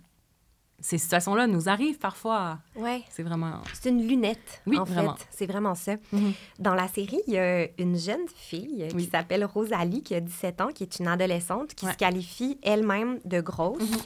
ces 0.80 0.98
situations-là 0.98 1.46
nous 1.46 1.68
arrivent 1.68 1.98
parfois. 1.98 2.58
Ouais. 2.76 3.02
C'est 3.10 3.22
vraiment. 3.22 3.62
C'est 3.72 3.88
une 3.88 4.06
lunette, 4.06 4.62
Oui, 4.66 4.78
en 4.78 4.84
vraiment. 4.84 5.14
fait. 5.16 5.26
C'est 5.30 5.46
vraiment 5.46 5.74
ça. 5.74 5.92
Mhm. 6.12 6.32
Dans 6.58 6.74
la 6.74 6.88
série, 6.88 7.20
il 7.26 7.34
y 7.34 7.38
a 7.38 7.66
une 7.78 7.96
jeune 7.98 8.26
fille 8.36 8.88
Oui. 8.94 9.04
qui 9.04 9.10
s'appelle 9.10 9.44
Rosalie, 9.44 10.02
qui 10.02 10.14
a 10.14 10.20
17 10.20 10.60
ans, 10.60 10.68
qui 10.68 10.82
est 10.82 10.98
une 10.98 11.08
adolescente, 11.08 11.74
qui 11.74 11.86
Ouais. 11.86 11.92
se 11.92 11.96
qualifie 11.96 12.58
elle-même 12.62 13.20
de 13.24 13.40
grosse. 13.40 13.80
Mhm. 13.82 13.98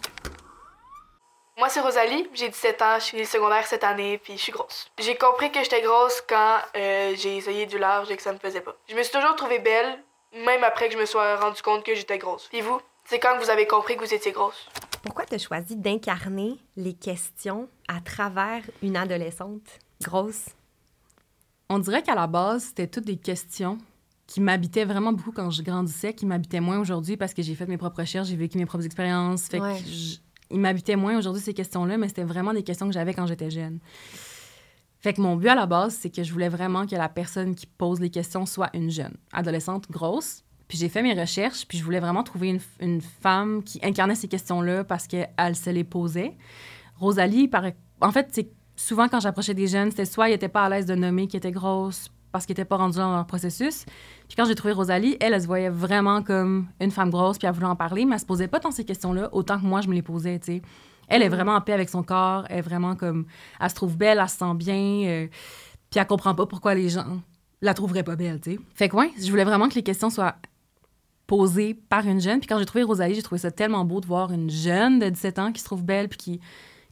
Moi, 1.57 1.69
c'est 1.69 1.81
Rosalie, 1.81 2.29
j'ai 2.35 2.49
17 2.49 2.81
ans, 2.83 2.97
je 3.01 3.05
suis 3.05 3.27
secondaire 3.27 3.67
cette 3.67 3.83
année, 3.83 4.19
puis 4.19 4.35
je 4.35 4.43
suis 4.43 4.53
grosse. 4.53 4.89
J'ai 5.01 5.17
compris 5.17 5.51
que 5.51 5.61
j'étais 5.61 5.83
grosse 5.83 6.23
quand 6.29 6.59
euh, 6.77 7.15
j'ai 7.17 7.37
essayé 7.37 7.67
du 7.67 7.79
large 7.79 8.09
et 8.13 8.17
que 8.17 8.23
ça 8.23 8.33
me 8.33 8.39
faisait 8.39 8.61
pas. 8.61 8.77
Je 8.89 8.95
me 8.95 9.03
suis 9.03 9.11
toujours 9.13 9.35
trouvée 9.35 9.59
belle, 9.59 9.99
même 10.45 10.63
après 10.63 10.87
que 10.87 10.95
je 10.95 10.99
me 11.01 11.07
sois 11.07 11.35
rendu 11.37 11.61
compte 11.63 11.83
que 11.85 11.97
j'étais 11.97 12.19
grosse. 12.19 12.47
Puis 12.49 12.61
vous, 12.61 12.81
c'est 13.07 13.19
quand 13.19 13.37
que 13.37 13.43
vous 13.43 13.51
avez 13.51 13.67
compris 13.67 13.97
que 13.97 14.05
vous 14.05 14.15
étiez 14.15 14.31
grosse? 14.31 14.69
Pourquoi 15.03 15.25
tu 15.25 15.35
as 15.35 15.39
choisi 15.39 15.77
d'incarner 15.77 16.59
les 16.77 16.93
questions 16.95 17.69
à 17.87 18.01
travers 18.01 18.63
une 18.83 18.97
adolescente 18.97 19.79
grosse? 20.03 20.47
On 21.69 21.79
dirait 21.79 22.03
qu'à 22.03 22.15
la 22.15 22.27
base, 22.27 22.65
c'était 22.65 22.87
toutes 22.87 23.05
des 23.05 23.17
questions 23.17 23.79
qui 24.27 24.41
m'habitaient 24.41 24.85
vraiment 24.85 25.13
beaucoup 25.13 25.33
quand 25.33 25.51
je 25.51 25.63
grandissais, 25.63 26.13
qui 26.15 26.27
m'habitaient 26.27 26.61
moins 26.61 26.79
aujourd'hui 26.79 27.17
parce 27.17 27.33
que 27.33 27.43
j'ai 27.43 27.55
fait 27.55 27.67
mes 27.67 27.79
propres 27.79 28.01
recherches, 28.01 28.29
j'ai 28.29 28.37
vécu 28.37 28.59
mes 28.59 28.67
propres 28.67 28.85
expériences. 28.85 29.45
Fait 29.49 29.61
Ouais. 29.61 29.81
que 29.81 29.87
je- 29.89 30.17
ils 30.51 30.61
m'habitaient 30.61 30.97
moins 30.97 31.17
aujourd'hui, 31.19 31.43
ces 31.43 31.55
questions-là, 31.55 31.97
mais 31.99 32.09
c'était 32.09 32.25
vraiment 32.25 32.53
des 32.53 32.63
questions 32.63 32.87
que 32.87 32.93
j'avais 32.93 33.15
quand 33.15 33.27
j'étais 33.27 33.51
jeune. 33.51 33.79
Fait 35.01 35.13
que 35.15 35.21
mon 35.21 35.37
but 35.37 35.49
à 35.49 35.55
la 35.55 35.67
base, 35.67 35.95
c'est 35.95 36.11
que 36.11 36.23
je 36.25 36.33
voulais 36.33 36.49
vraiment 36.49 36.87
que 36.87 36.97
la 36.97 37.09
personne 37.09 37.55
qui 37.55 37.67
pose 37.67 38.01
les 38.01 38.11
questions 38.11 38.45
soit 38.47 38.69
une 38.75 38.91
jeune, 38.91 39.15
adolescente, 39.33 39.91
grosse, 39.91 40.43
Puis 40.69 40.77
j'ai 40.79 40.89
fait 40.89 41.03
mes 41.03 41.19
recherches, 41.19 41.67
puis 41.67 41.79
je 41.79 41.85
voulais 41.85 42.01
vraiment 42.01 42.23
trouver 42.23 42.49
une, 42.51 42.61
une 42.81 43.01
femme 43.01 43.63
qui 43.65 43.81
incarnait 43.83 44.15
ces 44.15 44.29
questions-là 44.29 44.85
parce 44.85 45.07
qu'elle 45.07 45.57
se 45.57 45.71
les 45.71 45.85
posait. 45.85 46.37
Rosalie, 46.97 47.49
par... 47.49 47.65
en 48.01 48.13
fait, 48.13 48.29
c'est 48.33 48.51
souvent 48.77 49.09
quand 49.09 49.21
j'approchais 49.21 49.55
des 49.55 49.67
jeunes, 49.67 49.91
c'était 49.91 50.05
soit 50.05 50.29
ils 50.29 50.33
n'étaient 50.33 50.49
pas 50.49 50.65
à 50.65 50.69
l'aise 50.69 50.87
de 50.87 50.95
nommer 50.95 51.27
qu'ils 51.27 51.39
étaient 51.39 51.53
grosses 51.53 52.11
parce 52.33 52.45
qu'ils 52.45 52.53
n'étaient 52.53 52.67
pas 52.67 52.77
rendus 52.77 52.99
dans 52.99 53.15
leur 53.15 53.27
processus. 53.27 53.85
Puis 54.29 54.37
quand 54.37 54.45
j'ai 54.45 54.55
trouvé 54.55 54.73
Rosalie, 54.73 55.17
elle, 55.21 55.33
elle 55.33 55.41
se 55.41 55.47
voyait 55.47 55.71
vraiment 55.71 56.23
comme 56.23 56.69
une 56.81 56.91
femme 56.91 57.11
grosse, 57.11 57.39
puis 57.39 57.49
elle 57.49 57.55
voulait 57.55 57.67
en 57.67 57.77
parler, 57.77 58.05
mais 58.05 58.15
elle 58.15 58.21
se 58.21 58.27
posait 58.27 58.49
pas 58.49 58.61
tant 58.61 58.71
ces 58.71 58.85
questions-là 58.85 59.31
autant 59.33 59.59
que 59.59 59.65
moi 59.65 59.81
je 59.81 59.89
me 59.89 59.95
les 59.95 60.03
posais, 60.03 60.39
tu 60.39 60.53
sais. 60.53 60.63
Elle 61.09 61.23
est 61.23 61.31
vraiment 61.31 61.55
en 61.55 61.61
paix 61.63 61.73
avec 61.73 61.89
son 61.89 62.03
corps, 62.03 62.45
elle 62.51 62.59
est 62.59 62.63
vraiment 62.63 62.95
comme... 62.95 63.25
Elle 63.59 63.71
se 63.71 63.75
trouve 63.75 63.97
belle, 63.97 64.19
elle 64.21 64.29
se 64.29 64.37
sent 64.37 64.55
bien, 64.55 65.05
euh, 65.07 65.27
puis 65.91 65.99
elle 65.99 66.07
comprend 66.07 66.35
pas 66.35 66.45
pourquoi 66.45 66.75
les 66.75 66.91
gens 66.91 67.23
la 67.63 67.73
trouveraient 67.73 68.03
pas 68.03 68.15
belle, 68.15 68.41
tu 68.41 68.53
sais. 68.53 68.61
Fait 68.75 68.91
que 68.91 68.97
ouais, 68.97 69.11
je 69.19 69.31
voulais 69.31 69.45
vraiment 69.45 69.71
que 69.71 69.75
les 69.75 69.83
questions 69.83 70.11
soient 70.11 70.37
posées 71.29 71.75
par 71.75 72.09
une 72.09 72.21
jeune. 72.21 72.41
Puis 72.41 72.49
quand 72.49 72.59
j'ai 72.59 72.65
trouvé 72.65 72.83
Rosalie, 72.83 73.15
j'ai 73.15 73.23
trouvé 73.23 73.39
ça 73.39 73.53
tellement 73.53 73.85
beau 73.85 74.01
de 74.01 74.07
voir 74.07 74.33
une 74.33 74.51
jeune 74.51 74.99
de 74.99 75.09
17 75.09 75.39
ans 75.39 75.53
qui 75.53 75.61
se 75.61 75.67
trouve 75.67 75.85
belle, 75.85 76.09
puis 76.09 76.19
qui 76.19 76.41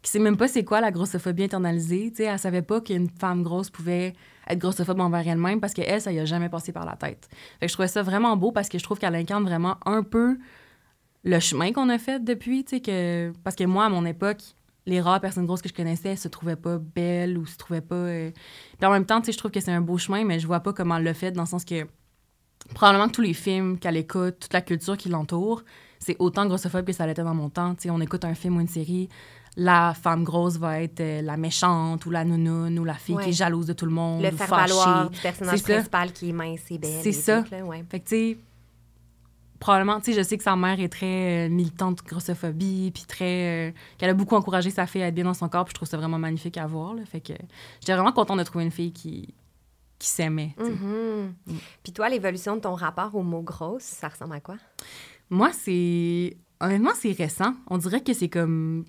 qui 0.02 0.12
sait 0.12 0.20
même 0.20 0.36
pas 0.36 0.46
c'est 0.46 0.62
quoi 0.62 0.80
la 0.80 0.92
grossophobie 0.92 1.42
internalisée. 1.42 2.10
Tu 2.10 2.18
sais, 2.18 2.24
elle 2.24 2.38
savait 2.38 2.62
pas 2.62 2.80
qu'une 2.80 3.08
femme 3.08 3.42
grosse 3.42 3.70
pouvait 3.70 4.12
être 4.48 4.58
grossophobe 4.58 5.00
envers 5.00 5.26
elle-même 5.26 5.60
parce 5.60 5.72
qu'elle, 5.72 6.00
ça 6.00 6.12
y 6.12 6.20
a 6.20 6.24
jamais 6.24 6.48
passé 6.48 6.70
par 6.70 6.84
la 6.86 6.94
tête. 6.94 7.28
Je 7.60 7.66
trouvais 7.72 7.88
ça 7.88 8.04
vraiment 8.04 8.36
beau 8.36 8.52
parce 8.52 8.68
que 8.68 8.78
je 8.78 8.84
trouve 8.84 9.00
qu'elle 9.00 9.16
incarne 9.16 9.42
vraiment 9.42 9.78
un 9.84 10.04
peu 10.04 10.38
le 11.24 11.40
chemin 11.40 11.72
qu'on 11.72 11.88
a 11.88 11.98
fait 11.98 12.22
depuis, 12.22 12.62
tu 12.62 12.76
sais, 12.76 12.80
que... 12.80 13.32
Parce 13.42 13.56
que 13.56 13.64
moi, 13.64 13.86
à 13.86 13.88
mon 13.88 14.06
époque, 14.06 14.42
les 14.84 15.00
rares 15.00 15.20
personnes 15.20 15.46
grosses 15.46 15.62
que 15.62 15.68
je 15.68 15.74
connaissais 15.74 16.14
se 16.14 16.28
trouvaient 16.28 16.54
pas 16.54 16.78
belles 16.78 17.36
ou 17.36 17.44
se 17.44 17.56
trouvaient 17.56 17.80
pas... 17.80 17.96
euh, 17.96 18.30
Puis 18.78 18.86
en 18.86 18.92
même 18.92 19.06
temps, 19.06 19.18
tu 19.20 19.26
sais, 19.26 19.32
je 19.32 19.38
trouve 19.38 19.50
que 19.50 19.58
c'est 19.58 19.72
un 19.72 19.80
beau 19.80 19.98
chemin, 19.98 20.24
mais 20.24 20.38
je 20.38 20.46
vois 20.46 20.60
pas 20.60 20.72
comment 20.72 20.98
elle 20.98 21.04
l'a 21.04 21.14
fait 21.14 21.32
dans 21.32 21.42
le 21.42 21.48
sens 21.48 21.64
que 21.64 21.84
probablement 22.74 23.08
que 23.08 23.12
tous 23.12 23.22
les 23.22 23.34
films 23.34 23.78
qu'elle 23.78 23.96
écoute, 23.96 24.36
toute 24.40 24.52
la 24.52 24.60
culture 24.60 24.96
qui 24.96 25.08
l'entoure, 25.08 25.62
c'est 25.98 26.16
autant 26.18 26.46
grossophobe 26.46 26.84
que 26.84 26.92
ça 26.92 27.06
l'était 27.06 27.22
dans 27.24 27.34
mon 27.34 27.48
temps. 27.48 27.74
Tu 27.74 27.82
sais, 27.82 27.90
on 27.90 28.00
écoute 28.00 28.24
un 28.24 28.34
film 28.34 28.56
ou 28.56 28.60
une 28.60 28.68
série, 28.68 29.08
la 29.56 29.94
femme 29.94 30.22
grosse 30.24 30.58
va 30.58 30.82
être 30.82 31.00
euh, 31.00 31.22
la 31.22 31.36
méchante 31.38 32.04
ou 32.04 32.10
la 32.10 32.24
nounoune 32.24 32.78
ou 32.78 32.84
la 32.84 32.94
fille 32.94 33.14
Ouais. 33.14 33.24
qui 33.24 33.30
est 33.30 33.32
jalouse 33.32 33.66
de 33.66 33.72
tout 33.72 33.86
le 33.86 33.92
monde. 33.92 34.22
Le 34.22 34.28
ou 34.28 34.36
faire 34.36 34.48
valoir 34.48 34.84
fâchée. 35.04 35.14
du 35.14 35.20
personnage 35.20 35.58
ça. 35.60 35.72
principal 35.74 36.12
qui 36.12 36.28
est 36.28 36.32
mince 36.32 36.60
et 36.70 36.78
belle. 36.78 37.00
C'est 37.02 37.12
ça. 37.12 37.42
tout, 37.42 37.50
là, 37.52 37.64
ouais. 37.64 37.82
Fait 37.90 38.00
que, 38.00 38.08
tu 38.08 38.14
sais, 38.16 38.38
probablement, 39.58 39.98
tu 40.00 40.12
sais, 40.12 40.18
je 40.18 40.22
sais 40.22 40.36
que 40.36 40.44
sa 40.44 40.54
mère 40.56 40.78
est 40.78 40.90
très 40.90 41.46
euh, 41.46 41.48
militante 41.48 42.02
grossophobie, 42.04 42.90
puis 42.92 43.04
très. 43.08 43.68
euh, 43.68 43.72
qu'elle 43.96 44.10
a 44.10 44.14
beaucoup 44.14 44.34
encouragé 44.36 44.68
sa 44.70 44.86
fille 44.86 45.02
à 45.02 45.08
être 45.08 45.14
bien 45.14 45.24
dans 45.24 45.32
son 45.34 45.48
corps, 45.48 45.64
puis 45.64 45.70
je 45.72 45.76
trouve 45.76 45.88
ça 45.88 45.96
vraiment 45.96 46.18
magnifique 46.18 46.58
à 46.58 46.66
voir, 46.66 46.92
là. 46.94 47.02
Fait 47.06 47.20
que 47.20 47.32
j'étais 47.80 47.94
vraiment 47.94 48.12
contente 48.12 48.38
de 48.38 48.44
trouver 48.44 48.64
une 48.66 48.70
fille 48.70 48.92
qui, 48.92 49.32
qui 49.98 50.08
s'aimait. 50.08 50.54
tu 50.58 50.64
sais. 50.64 50.70
Mhm. 50.72 51.34
Puis 51.82 51.92
toi, 51.92 52.08
l'évolution 52.08 52.56
de 52.56 52.60
ton 52.60 52.74
rapport 52.74 53.14
au 53.14 53.22
mot 53.22 53.42
grosse, 53.42 53.82
ça 53.82 54.08
ressemble 54.08 54.34
à 54.34 54.40
quoi? 54.40 54.56
Moi, 55.30 55.50
c'est. 55.52 56.36
Honnêtement, 56.60 56.92
c'est 56.94 57.12
récent. 57.12 57.54
On 57.68 57.78
dirait 57.78 58.02
que 58.02 58.12
c'est 58.12 58.28
comme. 58.28 58.84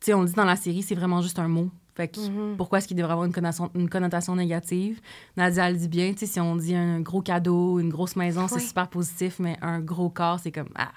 Tu 0.00 0.06
sais, 0.06 0.14
on 0.14 0.22
le 0.22 0.28
dit 0.28 0.34
dans 0.34 0.44
la 0.44 0.56
série, 0.56 0.82
c'est 0.82 0.94
vraiment 0.94 1.20
juste 1.22 1.38
un 1.38 1.48
mot. 1.48 1.70
Fait 1.96 2.06
que 2.08 2.20
Mhm. 2.20 2.56
pourquoi 2.56 2.78
est-ce 2.78 2.86
qu'il 2.86 2.96
devrait 2.96 3.12
avoir 3.12 3.26
une 3.26 3.32
connotation, 3.32 3.70
une 3.74 3.88
connotation 3.90 4.36
négative? 4.36 5.00
Nadia, 5.36 5.68
elle 5.68 5.76
dit 5.78 5.88
bien, 5.88 6.12
tu 6.12 6.20
sais, 6.20 6.26
si 6.26 6.38
on 6.40 6.54
dit 6.54 6.74
un 6.76 7.00
gros 7.00 7.22
cadeau, 7.22 7.80
une 7.80 7.88
grosse 7.88 8.14
maison, 8.14 8.42
Ouais. 8.42 8.48
c'est 8.48 8.60
super 8.60 8.86
positif, 8.88 9.40
mais 9.40 9.56
un 9.62 9.80
gros 9.80 10.08
corps, 10.08 10.38
c'est 10.38 10.52
comme. 10.52 10.68
Ah! 10.76 10.92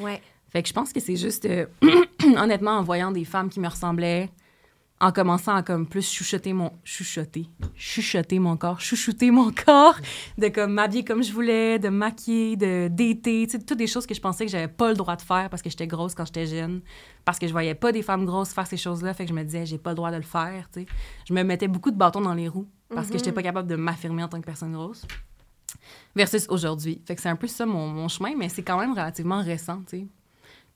Ouais. 0.00 0.22
Fait 0.48 0.62
que 0.62 0.68
je 0.68 0.72
pense 0.72 0.92
que 0.94 1.00
c'est 1.00 1.16
juste, 1.16 1.44
euh, 1.44 1.66
honnêtement, 2.38 2.70
en 2.78 2.82
voyant 2.82 3.10
des 3.12 3.24
femmes 3.26 3.50
qui 3.50 3.60
me 3.60 3.68
ressemblaient, 3.68 4.30
en 4.98 5.12
commençant 5.12 5.54
à 5.54 5.62
comme 5.62 5.86
plus 5.86 6.10
chuchoter 6.10 6.52
mon... 6.52 6.72
Chuchoter. 6.82 7.48
Chuchoter 7.74 8.38
mon 8.38 8.56
corps. 8.56 8.80
Chouchouter 8.80 9.30
mon 9.30 9.52
corps. 9.52 9.96
De 10.38 10.48
comme 10.48 10.72
m'habiller 10.72 11.04
comme 11.04 11.22
je 11.22 11.32
voulais, 11.32 11.78
de 11.78 11.88
me 11.88 11.98
maquiller, 11.98 12.56
de 12.56 12.88
d'été. 12.88 13.46
Tu 13.46 13.52
sais, 13.52 13.64
toutes 13.64 13.78
des 13.78 13.86
choses 13.86 14.06
que 14.06 14.14
je 14.14 14.20
pensais 14.20 14.46
que 14.46 14.50
j'avais 14.50 14.68
pas 14.68 14.88
le 14.88 14.94
droit 14.94 15.16
de 15.16 15.22
faire 15.22 15.50
parce 15.50 15.62
que 15.62 15.68
j'étais 15.68 15.86
grosse 15.86 16.14
quand 16.14 16.24
j'étais 16.24 16.46
jeune. 16.46 16.80
Parce 17.24 17.38
que 17.38 17.46
je 17.46 17.52
voyais 17.52 17.74
pas 17.74 17.92
des 17.92 18.02
femmes 18.02 18.24
grosses 18.24 18.54
faire 18.54 18.66
ces 18.66 18.78
choses-là. 18.78 19.12
Fait 19.12 19.24
que 19.24 19.30
je 19.30 19.34
me 19.34 19.44
disais, 19.44 19.66
j'ai 19.66 19.78
pas 19.78 19.90
le 19.90 19.96
droit 19.96 20.10
de 20.10 20.16
le 20.16 20.22
faire, 20.22 20.68
tu 20.72 20.80
sais. 20.80 20.86
Je 21.28 21.34
me 21.34 21.42
mettais 21.42 21.68
beaucoup 21.68 21.90
de 21.90 21.96
bâtons 21.96 22.22
dans 22.22 22.34
les 22.34 22.48
roues 22.48 22.68
parce 22.88 23.08
que 23.08 23.18
j'étais 23.18 23.32
pas 23.32 23.42
capable 23.42 23.68
de 23.68 23.76
m'affirmer 23.76 24.22
en 24.22 24.28
tant 24.28 24.40
que 24.40 24.46
personne 24.46 24.72
grosse. 24.72 25.06
Versus 26.14 26.46
aujourd'hui. 26.48 27.02
Fait 27.04 27.14
que 27.14 27.20
c'est 27.20 27.28
un 27.28 27.36
peu 27.36 27.46
ça 27.46 27.66
mon, 27.66 27.88
mon 27.88 28.08
chemin, 28.08 28.34
mais 28.34 28.48
c'est 28.48 28.62
quand 28.62 28.78
même 28.78 28.92
relativement 28.92 29.42
récent, 29.42 29.82
tu 29.86 29.98
sais. 29.98 30.06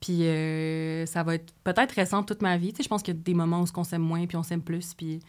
Puis 0.00 0.23
euh, 0.23 1.04
ça 1.07 1.23
va 1.23 1.35
être 1.35 1.52
peut-être 1.62 1.92
récent 1.92 2.23
toute 2.23 2.40
ma 2.42 2.57
vie. 2.57 2.73
Tu 2.73 2.78
sais, 2.78 2.83
je 2.85 2.88
pense 2.88 3.02
qu'il 3.02 3.14
y 3.14 3.19
a 3.19 3.21
des 3.21 3.35
moments 3.35 3.61
où 3.62 3.66
on 3.76 3.85
s'aime 3.85 4.02
moins 4.02 4.26
puis 4.26 4.37
on 4.37 4.42
s'aime 4.42 4.62
plus. 4.62 4.95
Puis 4.95 5.21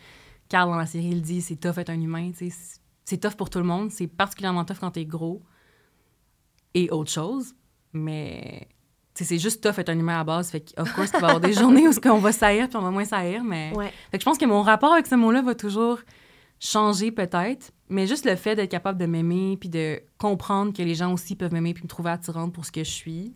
Carl, 0.49 0.69
dans 0.69 0.77
la 0.77 0.85
série, 0.85 1.09
il 1.09 1.21
dit 1.21 1.41
c'est 1.41 1.57
tough 1.57 1.77
être 1.77 1.89
un 1.89 1.99
humain. 1.99 2.31
Tu 2.31 2.49
sais, 2.49 2.55
c'est- 3.03 3.17
tough 3.17 3.33
pour 3.35 3.49
tout 3.49 3.59
le 3.59 3.65
monde. 3.65 3.91
C'est 3.91 4.07
particulièrement 4.07 4.63
tough 4.63 4.77
quand 4.79 4.91
t'es 4.91 5.03
gros 5.05 5.41
et 6.73 6.89
autre 6.91 7.11
chose. 7.11 7.53
Mais 7.93 8.67
tu 9.13 9.23
sais, 9.23 9.35
c'est 9.35 9.39
juste 9.39 9.61
tough 9.61 9.77
être 9.79 9.89
un 9.89 9.99
humain 9.99 10.19
à 10.21 10.23
base. 10.23 10.49
Fait 10.51 10.61
que, 10.61 10.81
of 10.81 10.93
course, 10.93 11.11
qu'il 11.11 11.19
va 11.19 11.27
y 11.27 11.29
avoir 11.31 11.41
des 11.41 11.53
journées 11.61 11.87
où 11.87 11.91
on 12.05 12.19
va 12.19 12.31
saillir 12.31 12.69
puis 12.69 12.77
on 12.77 12.81
va 12.81 12.91
moins 12.91 13.03
saillir. 13.05 13.43
Mais 13.43 13.73
Ouais. 13.75 13.91
fait 14.11 14.17
que 14.17 14.21
je 14.21 14.25
pense 14.25 14.37
que 14.37 14.45
mon 14.45 14.61
rapport 14.61 14.93
avec 14.93 15.07
ce 15.07 15.15
mot-là 15.15 15.41
va 15.41 15.53
toujours 15.55 15.99
changer 16.59 17.11
peut-être, 17.11 17.71
mais 17.89 18.05
juste 18.07 18.23
le 18.25 18.35
fait 18.35 18.55
d'être 18.55 18.69
capable 18.69 18.99
de 18.99 19.05
m'aimer 19.07 19.57
puis 19.59 19.67
de 19.67 19.99
comprendre 20.19 20.71
que 20.71 20.83
les 20.83 20.93
gens 20.95 21.11
aussi 21.11 21.35
peuvent 21.35 21.51
m'aimer 21.51 21.73
puis 21.73 21.83
me 21.83 21.89
trouver 21.89 22.11
attirante 22.11 22.53
pour 22.53 22.65
ce 22.65 22.71
que 22.71 22.83
je 22.83 22.91
suis, 22.91 23.33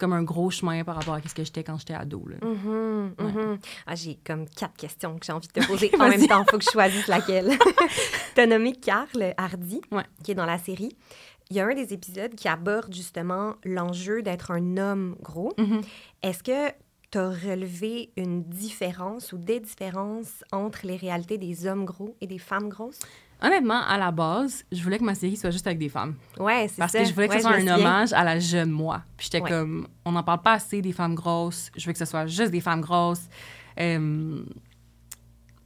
comme 0.00 0.12
un 0.14 0.22
gros 0.24 0.50
chemin 0.50 0.82
par 0.82 0.96
rapport 0.96 1.14
à 1.14 1.20
ce 1.22 1.34
que 1.34 1.44
j'étais 1.44 1.62
quand 1.62 1.78
j'étais 1.78 1.94
ado. 1.94 2.24
Là. 2.26 2.36
Mhm, 2.42 3.14
Ouais. 3.20 3.32
mhm. 3.32 3.58
Ah, 3.86 3.94
j'ai 3.94 4.18
comme 4.26 4.48
quatre 4.48 4.76
questions 4.76 5.16
que 5.18 5.26
j'ai 5.26 5.32
envie 5.32 5.46
de 5.46 5.52
te 5.52 5.66
poser 5.66 5.90
en 6.00 6.08
même 6.08 6.26
temps. 6.26 6.42
Il 6.46 6.50
faut 6.50 6.58
que 6.58 6.64
je 6.64 6.70
choisisse 6.70 7.06
laquelle. 7.06 7.50
tu 8.34 8.40
as 8.40 8.46
nommé 8.46 8.72
Carl 8.72 9.34
Hardy, 9.36 9.80
Ouais. 9.92 10.02
qui 10.24 10.32
est 10.32 10.34
dans 10.34 10.46
la 10.46 10.58
série. 10.58 10.96
Il 11.50 11.56
y 11.56 11.60
a 11.60 11.66
un 11.66 11.74
des 11.74 11.92
épisodes 11.92 12.34
qui 12.34 12.48
aborde 12.48 12.94
justement 12.94 13.54
l'enjeu 13.64 14.22
d'être 14.22 14.50
un 14.52 14.76
homme 14.76 15.16
gros. 15.20 15.52
Mhm. 15.58 15.80
Est-ce 16.22 16.42
que 16.42 16.72
tu 17.10 17.18
as 17.18 17.28
relevé 17.28 18.12
une 18.16 18.44
différence 18.44 19.32
ou 19.32 19.38
des 19.38 19.58
différences 19.58 20.44
entre 20.52 20.86
les 20.86 20.96
réalités 20.96 21.38
des 21.38 21.66
hommes 21.66 21.84
gros 21.84 22.14
et 22.20 22.26
des 22.28 22.38
femmes 22.38 22.68
grosses? 22.68 23.00
Honnêtement, 23.42 23.80
à 23.86 23.96
la 23.96 24.10
base, 24.10 24.64
je 24.70 24.82
voulais 24.82 24.98
que 24.98 25.04
ma 25.04 25.14
série 25.14 25.36
soit 25.36 25.50
juste 25.50 25.66
avec 25.66 25.78
des 25.78 25.88
femmes. 25.88 26.14
Ouais, 26.38 26.66
c'est 26.68 26.74
ça. 26.76 26.82
Parce 26.82 26.92
que 26.92 27.04
je 27.04 27.14
voulais 27.14 27.26
que 27.28 27.32
Ouais, 27.32 27.38
ce 27.40 27.46
soit 27.48 27.56
un 27.56 27.78
hommage 27.78 28.12
à 28.12 28.22
la 28.22 28.38
jeune 28.38 28.70
moi. 28.70 29.02
Puis 29.16 29.26
j'étais 29.30 29.42
Ouais. 29.42 29.48
comme, 29.48 29.88
on 30.04 30.12
n'en 30.12 30.22
parle 30.22 30.42
pas 30.42 30.52
assez 30.54 30.82
des 30.82 30.92
femmes 30.92 31.14
grosses. 31.14 31.70
Je 31.76 31.86
veux 31.86 31.92
que 31.92 31.98
ce 31.98 32.04
soit 32.04 32.26
juste 32.26 32.50
des 32.52 32.60
femmes 32.60 32.82
grosses. 32.82 33.28
Euh, 33.78 34.42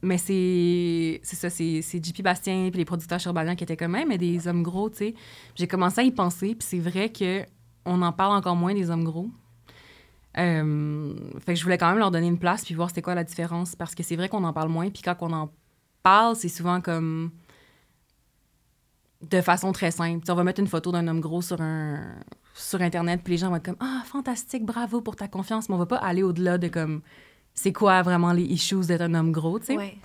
mais 0.01 0.17
c'est 0.17 1.19
ça, 1.23 1.49
c'est 1.49 1.81
JP 1.81 2.21
Bastien 2.21 2.69
puis 2.69 2.77
les 2.77 2.85
producteurs 2.85 3.19
Churbalan 3.19 3.55
qui 3.55 3.63
étaient 3.63 3.75
comme 3.77 3.91
même, 3.91 4.07
mais 4.09 4.17
des 4.19 4.47
hommes 4.47 4.61
gros, 4.63 4.89
tu 4.89 4.97
sais. 4.97 5.15
J'ai 5.55 5.67
commencé 5.67 6.01
à 6.01 6.03
y 6.03 6.11
penser, 6.11 6.55
puis 6.55 6.67
c'est 6.69 6.79
vrai 6.79 7.09
que 7.09 7.43
on 7.85 8.01
en 8.03 8.11
parle 8.11 8.35
encore 8.37 8.55
moins 8.55 8.73
des 8.73 8.89
hommes 8.89 9.03
gros. 9.03 9.29
Euh, 10.37 11.13
fait 11.45 11.53
que 11.53 11.59
je 11.59 11.63
voulais 11.63 11.77
quand 11.77 11.87
même 11.89 11.97
leur 11.97 12.11
donner 12.11 12.27
une 12.27 12.37
place 12.37 12.65
puis 12.65 12.75
voir 12.75 12.89
c'était 12.89 13.01
quoi 13.01 13.15
la 13.15 13.23
différence 13.23 13.73
parce 13.75 13.95
que 13.95 14.03
c'est 14.03 14.17
vrai 14.17 14.27
qu'on 14.27 14.43
en 14.43 14.51
parle 14.51 14.67
moins 14.67 14.89
puis 14.89 15.01
quand 15.01 15.15
on 15.21 15.31
en 15.31 15.49
parle 16.03 16.35
c'est 16.35 16.49
souvent 16.49 16.81
comme 16.81 17.31
de 19.21 19.41
façon 19.41 19.71
très 19.71 19.91
simple. 19.91 20.19
Tu 20.21 20.25
sais, 20.27 20.31
on 20.31 20.35
va 20.35 20.43
mettre 20.43 20.59
une 20.59 20.67
photo 20.67 20.91
d'un 20.91 21.07
homme 21.07 21.21
gros 21.21 21.41
sur 21.41 21.61
un 21.61 22.15
sur 22.53 22.81
internet 22.81 23.19
puis 23.23 23.33
les 23.33 23.37
gens 23.37 23.49
vont 23.49 23.57
être 23.57 23.65
comme 23.65 23.75
ah 23.81 24.01
fantastique 24.05 24.65
bravo 24.65 25.01
pour 25.01 25.17
ta 25.17 25.27
confiance 25.27 25.67
mais 25.67 25.75
on 25.75 25.77
va 25.77 25.85
pas 25.85 25.97
aller 25.97 26.23
au-delà 26.23 26.57
de 26.57 26.69
comme 26.69 27.01
c'est 27.53 27.73
quoi 27.73 28.01
vraiment 28.01 28.31
les 28.31 28.43
issues 28.43 28.85
d'être 28.85 29.01
un 29.01 29.13
homme 29.13 29.33
gros 29.33 29.59
tu 29.59 29.65
sais 29.65 29.77
Ouais. 29.77 29.97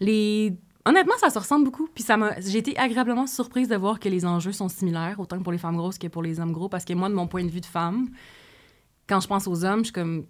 les 0.00 0.56
honnêtement 0.86 1.12
ça 1.18 1.28
se 1.28 1.38
ressemble 1.38 1.66
beaucoup 1.66 1.86
puis 1.94 2.02
ça 2.02 2.16
m'a 2.16 2.40
j'ai 2.40 2.56
été 2.58 2.78
agréablement 2.78 3.26
surprise 3.26 3.68
de 3.68 3.76
voir 3.76 4.00
que 4.00 4.08
les 4.08 4.24
enjeux 4.24 4.52
sont 4.52 4.70
similaires 4.70 5.20
autant 5.20 5.38
pour 5.42 5.52
les 5.52 5.58
femmes 5.58 5.76
grosses 5.76 5.98
que 5.98 6.06
pour 6.06 6.22
les 6.22 6.40
hommes 6.40 6.52
gros 6.52 6.70
parce 6.70 6.86
que 6.86 6.94
moi 6.94 7.10
de 7.10 7.14
mon 7.14 7.26
point 7.26 7.44
de 7.44 7.50
vue 7.50 7.60
de 7.60 7.66
femme 7.66 8.08
quand 9.06 9.20
je 9.20 9.26
pense 9.28 9.46
aux 9.46 9.62
hommes 9.64 9.80
je 9.80 9.84
suis 9.84 9.92
comme 9.92 10.24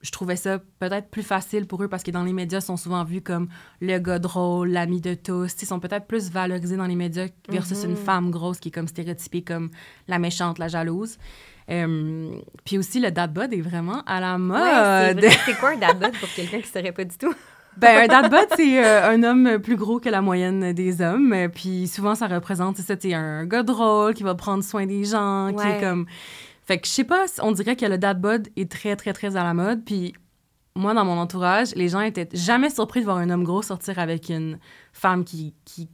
je 0.00 0.12
trouvais 0.12 0.36
ça 0.36 0.60
peut-être 0.78 1.10
plus 1.10 1.22
facile 1.22 1.66
pour 1.66 1.82
eux 1.82 1.88
parce 1.88 2.02
que 2.02 2.10
dans 2.10 2.22
les 2.22 2.32
médias, 2.32 2.60
ils 2.60 2.62
sont 2.62 2.76
souvent 2.76 3.02
vus 3.04 3.20
comme 3.20 3.48
le 3.80 3.98
gars 3.98 4.18
drôle, 4.18 4.70
l'ami 4.70 5.00
de 5.00 5.14
tous. 5.14 5.54
Ils 5.60 5.66
sont 5.66 5.80
peut-être 5.80 6.06
plus 6.06 6.30
valorisés 6.30 6.76
dans 6.76 6.86
les 6.86 6.94
médias 6.94 7.26
versus 7.48 7.84
une 7.84 7.96
femme 7.96 8.30
grosse 8.30 8.60
qui 8.60 8.68
est 8.68 8.72
comme 8.72 8.88
stéréotypée 8.88 9.42
comme 9.42 9.70
la 10.06 10.18
méchante, 10.18 10.58
la 10.58 10.68
jalouse. 10.68 11.18
Euh, 11.70 12.30
puis 12.64 12.78
aussi, 12.78 13.00
le 13.00 13.10
dad 13.10 13.32
bod 13.32 13.52
est 13.52 13.60
vraiment 13.60 14.02
à 14.06 14.20
la 14.20 14.38
mode. 14.38 15.22
Ouais, 15.22 15.30
c'est 15.44 15.58
quoi 15.58 15.70
un 15.70 15.76
dad 15.76 15.98
bod 15.98 16.12
pour 16.18 16.28
quelqu'un 16.30 16.58
qui 16.58 16.68
ne 16.68 16.72
saurait 16.72 16.92
pas 16.92 17.04
du 17.04 17.16
tout? 17.18 17.34
Ben, 17.76 18.04
un 18.04 18.06
dad 18.06 18.30
bod, 18.30 18.46
c'est 18.56 18.84
euh, 18.84 19.10
un 19.10 19.22
homme 19.22 19.58
plus 19.58 19.76
gros 19.76 20.00
que 20.00 20.08
la 20.08 20.22
moyenne 20.22 20.72
des 20.72 21.02
hommes. 21.02 21.34
Puis 21.54 21.88
souvent, 21.88 22.14
ça 22.14 22.26
représente, 22.26 22.76
c'est 22.78 23.14
un 23.14 23.44
gars 23.44 23.62
drôle 23.62 24.14
qui 24.14 24.22
va 24.22 24.34
prendre 24.34 24.64
soin 24.64 24.86
des 24.86 25.04
gens, 25.04 25.52
qui 25.56 25.66
est 25.66 25.80
comme... 25.80 26.06
Fait 26.68 26.78
que 26.78 26.86
je 26.86 26.92
sais 26.92 27.04
pas, 27.04 27.24
on 27.42 27.52
dirait 27.52 27.76
que 27.76 27.86
le 27.86 27.96
dad 27.96 28.20
bod 28.20 28.48
est 28.56 28.70
très, 28.70 28.94
très, 28.94 29.14
très 29.14 29.36
à 29.36 29.42
la 29.42 29.54
mode. 29.54 29.84
Puis 29.86 30.12
moi, 30.76 30.92
dans 30.92 31.04
mon 31.06 31.16
entourage, 31.18 31.74
les 31.74 31.88
gens 31.88 32.00
étaient 32.02 32.28
jamais 32.34 32.68
surpris 32.68 33.00
de 33.00 33.06
voir 33.06 33.16
un 33.16 33.30
homme 33.30 33.42
gros 33.42 33.62
sortir 33.62 33.98
avec 33.98 34.28
une 34.28 34.58
femme 34.92 35.24
qui, 35.24 35.54
qui, 35.64 35.88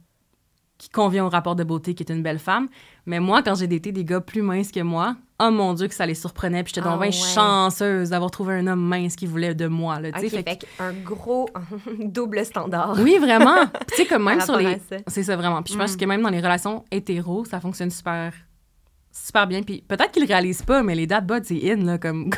qui 0.77 0.89
convient 0.89 1.25
au 1.25 1.29
rapport 1.29 1.55
de 1.55 1.63
beauté, 1.63 1.95
qui 1.95 2.03
est 2.03 2.11
une 2.11 2.21
belle 2.21 2.39
femme. 2.39 2.67
Mais 3.05 3.21
moi, 3.21 3.41
quand 3.41 3.55
j'ai 3.55 3.67
daté 3.67 3.93
des 3.93 4.03
gars 4.03 4.19
plus 4.19 4.41
minces 4.41 4.69
que 4.73 4.81
moi, 4.81 5.15
oh 5.41 5.49
mon 5.49 5.73
Dieu, 5.73 5.87
que 5.87 5.93
ça 5.95 6.05
les 6.05 6.13
surprenait. 6.13 6.61
Puis 6.63 6.73
j'étais 6.75 6.85
Ah 6.85 6.91
donc 6.91 7.01
bien 7.01 7.09
ouais. 7.09 7.13
chanceuse 7.33 8.09
d'avoir 8.09 8.29
trouvé 8.31 8.55
un 8.55 8.67
homme 8.67 8.81
mince 8.85 9.15
qui 9.15 9.27
voulait 9.27 9.55
de 9.55 9.67
moi. 9.67 10.01
Là, 10.01 10.11
tu 10.11 10.19
sais. 10.27 10.39
OK, 10.39 10.43
Fait 10.43 10.57
que- 10.57 10.65
fait 10.67 10.83
un 10.83 10.91
gros 10.91 11.47
double 12.03 12.43
standard. 12.45 12.97
oui, 12.99 13.17
vraiment. 13.17 13.65
Tu 13.87 13.95
sais, 13.95 14.05
comme 14.05 14.23
même 14.25 14.41
sur 14.41 14.57
les. 14.57 14.77
C'est 15.07 15.23
ça, 15.23 15.37
vraiment. 15.37 15.63
Puis 15.63 15.73
je 15.73 15.79
pense 15.79 15.93
Mm. 15.93 15.97
que 15.97 16.05
même 16.05 16.21
dans 16.21 16.29
les 16.29 16.41
relations 16.41 16.83
hétéros, 16.91 17.45
ça 17.45 17.61
fonctionne 17.61 17.89
super. 17.91 18.33
Super 19.15 19.47
bien. 19.47 19.63
Puis 19.63 19.83
peut-être 19.87 20.11
qu'ils 20.11 20.23
le 20.23 20.27
réalisent 20.27 20.63
pas, 20.63 20.83
mais 20.83 20.95
les 20.95 21.07
dad 21.07 21.25
bods, 21.25 21.43
c'est 21.43 21.71
in, 21.71 21.77
là, 21.77 21.97
comme... 21.97 22.29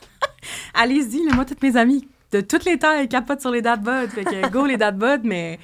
Allez-y, 0.74 1.24
là, 1.24 1.34
moi, 1.34 1.44
toutes 1.44 1.62
mes 1.62 1.76
amies 1.76 2.08
de 2.32 2.40
toutes 2.40 2.64
les 2.64 2.78
tailles 2.78 3.08
capotent 3.08 3.40
sur 3.40 3.50
les 3.50 3.62
dad 3.62 3.82
bods. 3.82 4.08
Fait 4.08 4.24
que 4.24 4.48
go 4.52 4.66
les 4.66 4.76
dad 4.76 4.96
bods, 4.96 5.22
mais 5.24 5.58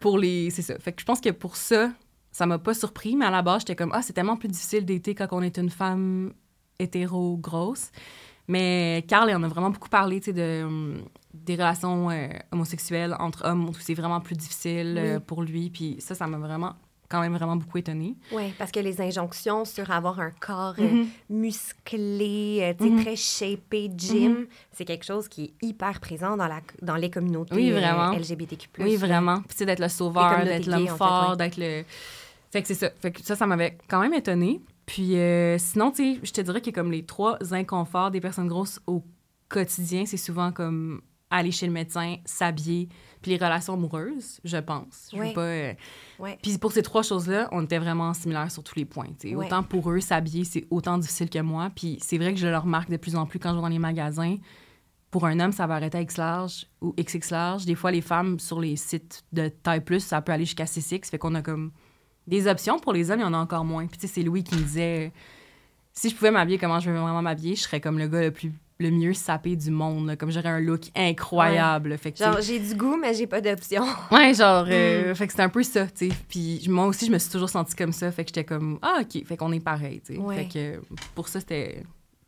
pour 0.00 0.18
les... 0.18 0.50
C'est 0.50 0.62
ça. 0.62 0.78
Fait 0.78 0.92
que 0.92 1.00
je 1.00 1.06
pense 1.06 1.20
que 1.20 1.30
pour 1.30 1.56
ça, 1.56 1.90
ça 2.30 2.46
m'a 2.46 2.58
pas 2.58 2.74
surpris, 2.74 3.16
mais 3.16 3.26
à 3.26 3.30
la 3.30 3.42
base, 3.42 3.62
j'étais 3.62 3.76
comme, 3.76 3.90
ah, 3.92 4.02
c'est 4.02 4.12
tellement 4.12 4.36
plus 4.36 4.48
difficile 4.48 4.84
d'été 4.84 5.14
quand 5.14 5.26
on 5.32 5.42
est 5.42 5.58
une 5.58 5.70
femme 5.70 6.32
hétéro 6.78 7.36
grosse. 7.36 7.90
Mais 8.46 9.04
Carl, 9.08 9.30
en 9.34 9.42
a 9.42 9.48
vraiment 9.48 9.70
beaucoup 9.70 9.90
parlé, 9.90 10.20
tu 10.20 10.26
sais, 10.26 10.32
de, 10.32 10.64
hum, 10.64 11.02
des 11.34 11.54
relations 11.54 12.10
euh, 12.10 12.28
homosexuelles 12.52 13.14
entre 13.18 13.44
hommes, 13.44 13.68
où 13.68 13.74
c'est 13.74 13.94
vraiment 13.94 14.20
plus 14.20 14.36
difficile 14.36 14.96
euh, 14.98 15.20
pour 15.20 15.42
lui. 15.42 15.68
Puis 15.68 15.96
ça, 15.98 16.14
ça 16.14 16.26
m'a 16.26 16.38
vraiment, 16.38 16.74
quand 17.08 17.20
même 17.20 17.34
vraiment 17.34 17.56
beaucoup 17.56 17.78
étonnée. 17.78 18.16
Oui, 18.32 18.52
parce 18.58 18.70
que 18.70 18.80
les 18.80 19.00
injonctions 19.00 19.64
sur 19.64 19.90
avoir 19.90 20.20
un 20.20 20.30
corps 20.30 20.74
euh, 20.78 20.92
Mhm. 20.92 21.08
musclé, 21.30 22.74
euh, 22.80 22.84
Mhm. 22.84 23.02
très 23.02 23.16
shapé, 23.16 23.90
gym, 23.96 24.46
c'est 24.72 24.84
quelque 24.84 25.04
chose 25.04 25.28
qui 25.28 25.44
est 25.60 25.66
hyper 25.66 26.00
présent 26.00 26.36
dans, 26.36 26.46
la, 26.48 26.60
dans 26.82 26.96
les 26.96 27.10
communautés 27.10 27.54
Oui, 27.54 27.70
euh, 27.72 27.78
vraiment. 27.80 28.12
LGBTQ+. 28.12 28.68
Oui, 28.78 28.96
vraiment. 28.96 29.38
Puis, 29.40 29.48
tu 29.50 29.56
sais, 29.58 29.66
d'être 29.66 29.80
le 29.80 29.88
sauveur, 29.88 30.44
d'être 30.44 30.66
l'homme 30.66 30.86
fort, 30.88 31.36
d'être 31.36 31.56
le. 31.56 31.84
Fait 32.50 32.62
que 32.62 32.68
c'est 32.68 32.74
ça. 32.74 32.90
Fait 33.00 33.10
que 33.12 33.22
ça, 33.22 33.36
ça 33.36 33.46
m'avait 33.46 33.76
quand 33.88 34.00
même 34.00 34.14
étonnée. 34.14 34.60
Puis, 34.86 35.16
euh, 35.16 35.58
sinon, 35.58 35.90
tu 35.90 36.14
sais, 36.14 36.20
je 36.22 36.32
te 36.32 36.40
dirais 36.40 36.60
que 36.62 36.70
comme 36.70 36.90
les 36.90 37.04
trois 37.04 37.36
inconforts 37.52 38.10
des 38.10 38.20
personnes 38.20 38.48
grosses 38.48 38.80
au 38.86 39.04
quotidien, 39.50 40.06
c'est 40.06 40.16
souvent 40.16 40.50
comme 40.50 41.00
aller 41.30 41.50
chez 41.50 41.66
le 41.66 41.72
médecin, 41.72 42.16
s'habiller, 42.24 42.88
puis 43.20 43.32
les 43.32 43.36
relations 43.36 43.74
amoureuses, 43.74 44.40
je 44.44 44.56
pense. 44.56 45.10
Je 45.12 45.18
Oui. 45.18 45.28
veux 45.28 45.34
pas. 45.34 45.40
euh. 45.42 45.74
Puis 46.42 46.56
pour 46.58 46.72
ces 46.72 46.82
trois 46.82 47.02
choses-là, 47.02 47.48
on 47.52 47.64
était 47.64 47.78
vraiment 47.78 48.14
similaires 48.14 48.50
sur 48.50 48.62
tous 48.64 48.76
les 48.76 48.84
points. 48.84 49.08
Autant 49.36 49.62
pour 49.62 49.90
eux, 49.90 50.00
s'habiller, 50.00 50.44
c'est 50.44 50.66
autant 50.70 50.96
difficile 50.98 51.28
que 51.28 51.38
moi. 51.40 51.70
Puis 51.74 51.98
c'est 52.00 52.18
vrai 52.18 52.32
que 52.32 52.40
je 52.40 52.46
le 52.48 52.56
remarque 52.56 52.90
de 52.90 52.96
plus 52.96 53.16
en 53.16 53.26
plus 53.26 53.38
quand 53.38 53.50
je 53.50 53.56
vais 53.56 53.62
dans 53.62 53.68
les 53.68 53.78
magasins. 53.78 54.36
Pour 55.10 55.24
un 55.26 55.40
homme, 55.40 55.52
ça 55.52 55.66
va 55.66 55.74
arrêter 55.76 55.98
à 55.98 56.00
X 56.02 56.16
large 56.18 56.66
ou 56.82 56.92
XX 56.98 57.30
large. 57.30 57.64
Des 57.64 57.74
fois, 57.74 57.90
les 57.90 58.02
femmes 58.02 58.38
sur 58.38 58.60
les 58.60 58.76
sites 58.76 59.24
de 59.32 59.48
taille 59.48 59.80
plus, 59.82 60.00
ça 60.00 60.20
peut 60.20 60.32
aller 60.32 60.44
jusqu'à 60.44 60.64
6X. 60.66 61.08
Fait 61.10 61.18
qu'on 61.18 61.34
a 61.34 61.40
comme 61.42 61.72
des 62.26 62.46
options. 62.46 62.78
Pour 62.78 62.92
les 62.92 63.10
hommes, 63.10 63.20
il 63.20 63.22
y 63.22 63.26
en 63.26 63.32
a 63.34 63.38
encore 63.38 63.64
moins. 63.64 63.86
Puis 63.86 63.96
tu 63.98 64.06
sais, 64.06 64.12
c'est 64.14 64.22
Louis 64.22 64.44
qui 64.44 64.54
me 64.54 64.60
disait 64.62 65.12
si 65.94 66.10
je 66.10 66.14
pouvais 66.14 66.30
m'habiller 66.30 66.58
comment 66.58 66.78
je 66.78 66.90
veux 66.90 66.98
vraiment 66.98 67.22
m'habiller, 67.22 67.56
je 67.56 67.62
serais 67.62 67.80
comme 67.80 67.98
le 67.98 68.06
gars 68.06 68.20
le 68.20 68.30
plus 68.30 68.52
le 68.80 68.90
mieux 68.90 69.12
sapé 69.14 69.56
du 69.56 69.70
monde. 69.70 70.06
là. 70.06 70.16
Comme 70.16 70.30
j'aurais 70.30 70.48
un 70.50 70.60
look 70.60 70.90
incroyable. 70.94 71.96
Fait 71.98 72.12
que, 72.12 72.18
Genre, 72.18 72.40
j'ai 72.40 72.58
du 72.60 72.74
goût, 72.74 72.96
mais 72.96 73.12
j'ai 73.14 73.26
pas 73.26 73.40
d'option. 73.40 73.82
Ouais, 74.10 74.32
genre, 74.34 74.64
Mm. 74.66 74.70
euh, 74.70 75.14
fait 75.14 75.26
que 75.26 75.32
c'était 75.32 75.42
un 75.42 75.48
peu 75.48 75.62
ça, 75.62 75.86
tu 75.86 76.08
sais. 76.08 76.14
Puis 76.28 76.64
moi 76.68 76.86
aussi, 76.86 77.06
je 77.06 77.10
me 77.12 77.18
suis 77.18 77.30
toujours 77.30 77.48
sentie 77.50 77.74
comme 77.74 77.92
ça. 77.92 78.10
Fait 78.12 78.24
que 78.24 78.28
j'étais 78.28 78.44
comme, 78.44 78.78
ah, 78.82 79.00
OK, 79.02 79.24
fait 79.26 79.36
qu'on 79.36 79.52
est 79.52 79.60
pareil, 79.60 80.00
tu 80.00 80.14
sais. 80.14 80.18
Ouais. 80.20 80.36
Fait 80.36 80.48
que 80.48 80.82
pour 81.14 81.28
ça, 81.28 81.40
c'était. 81.40 81.82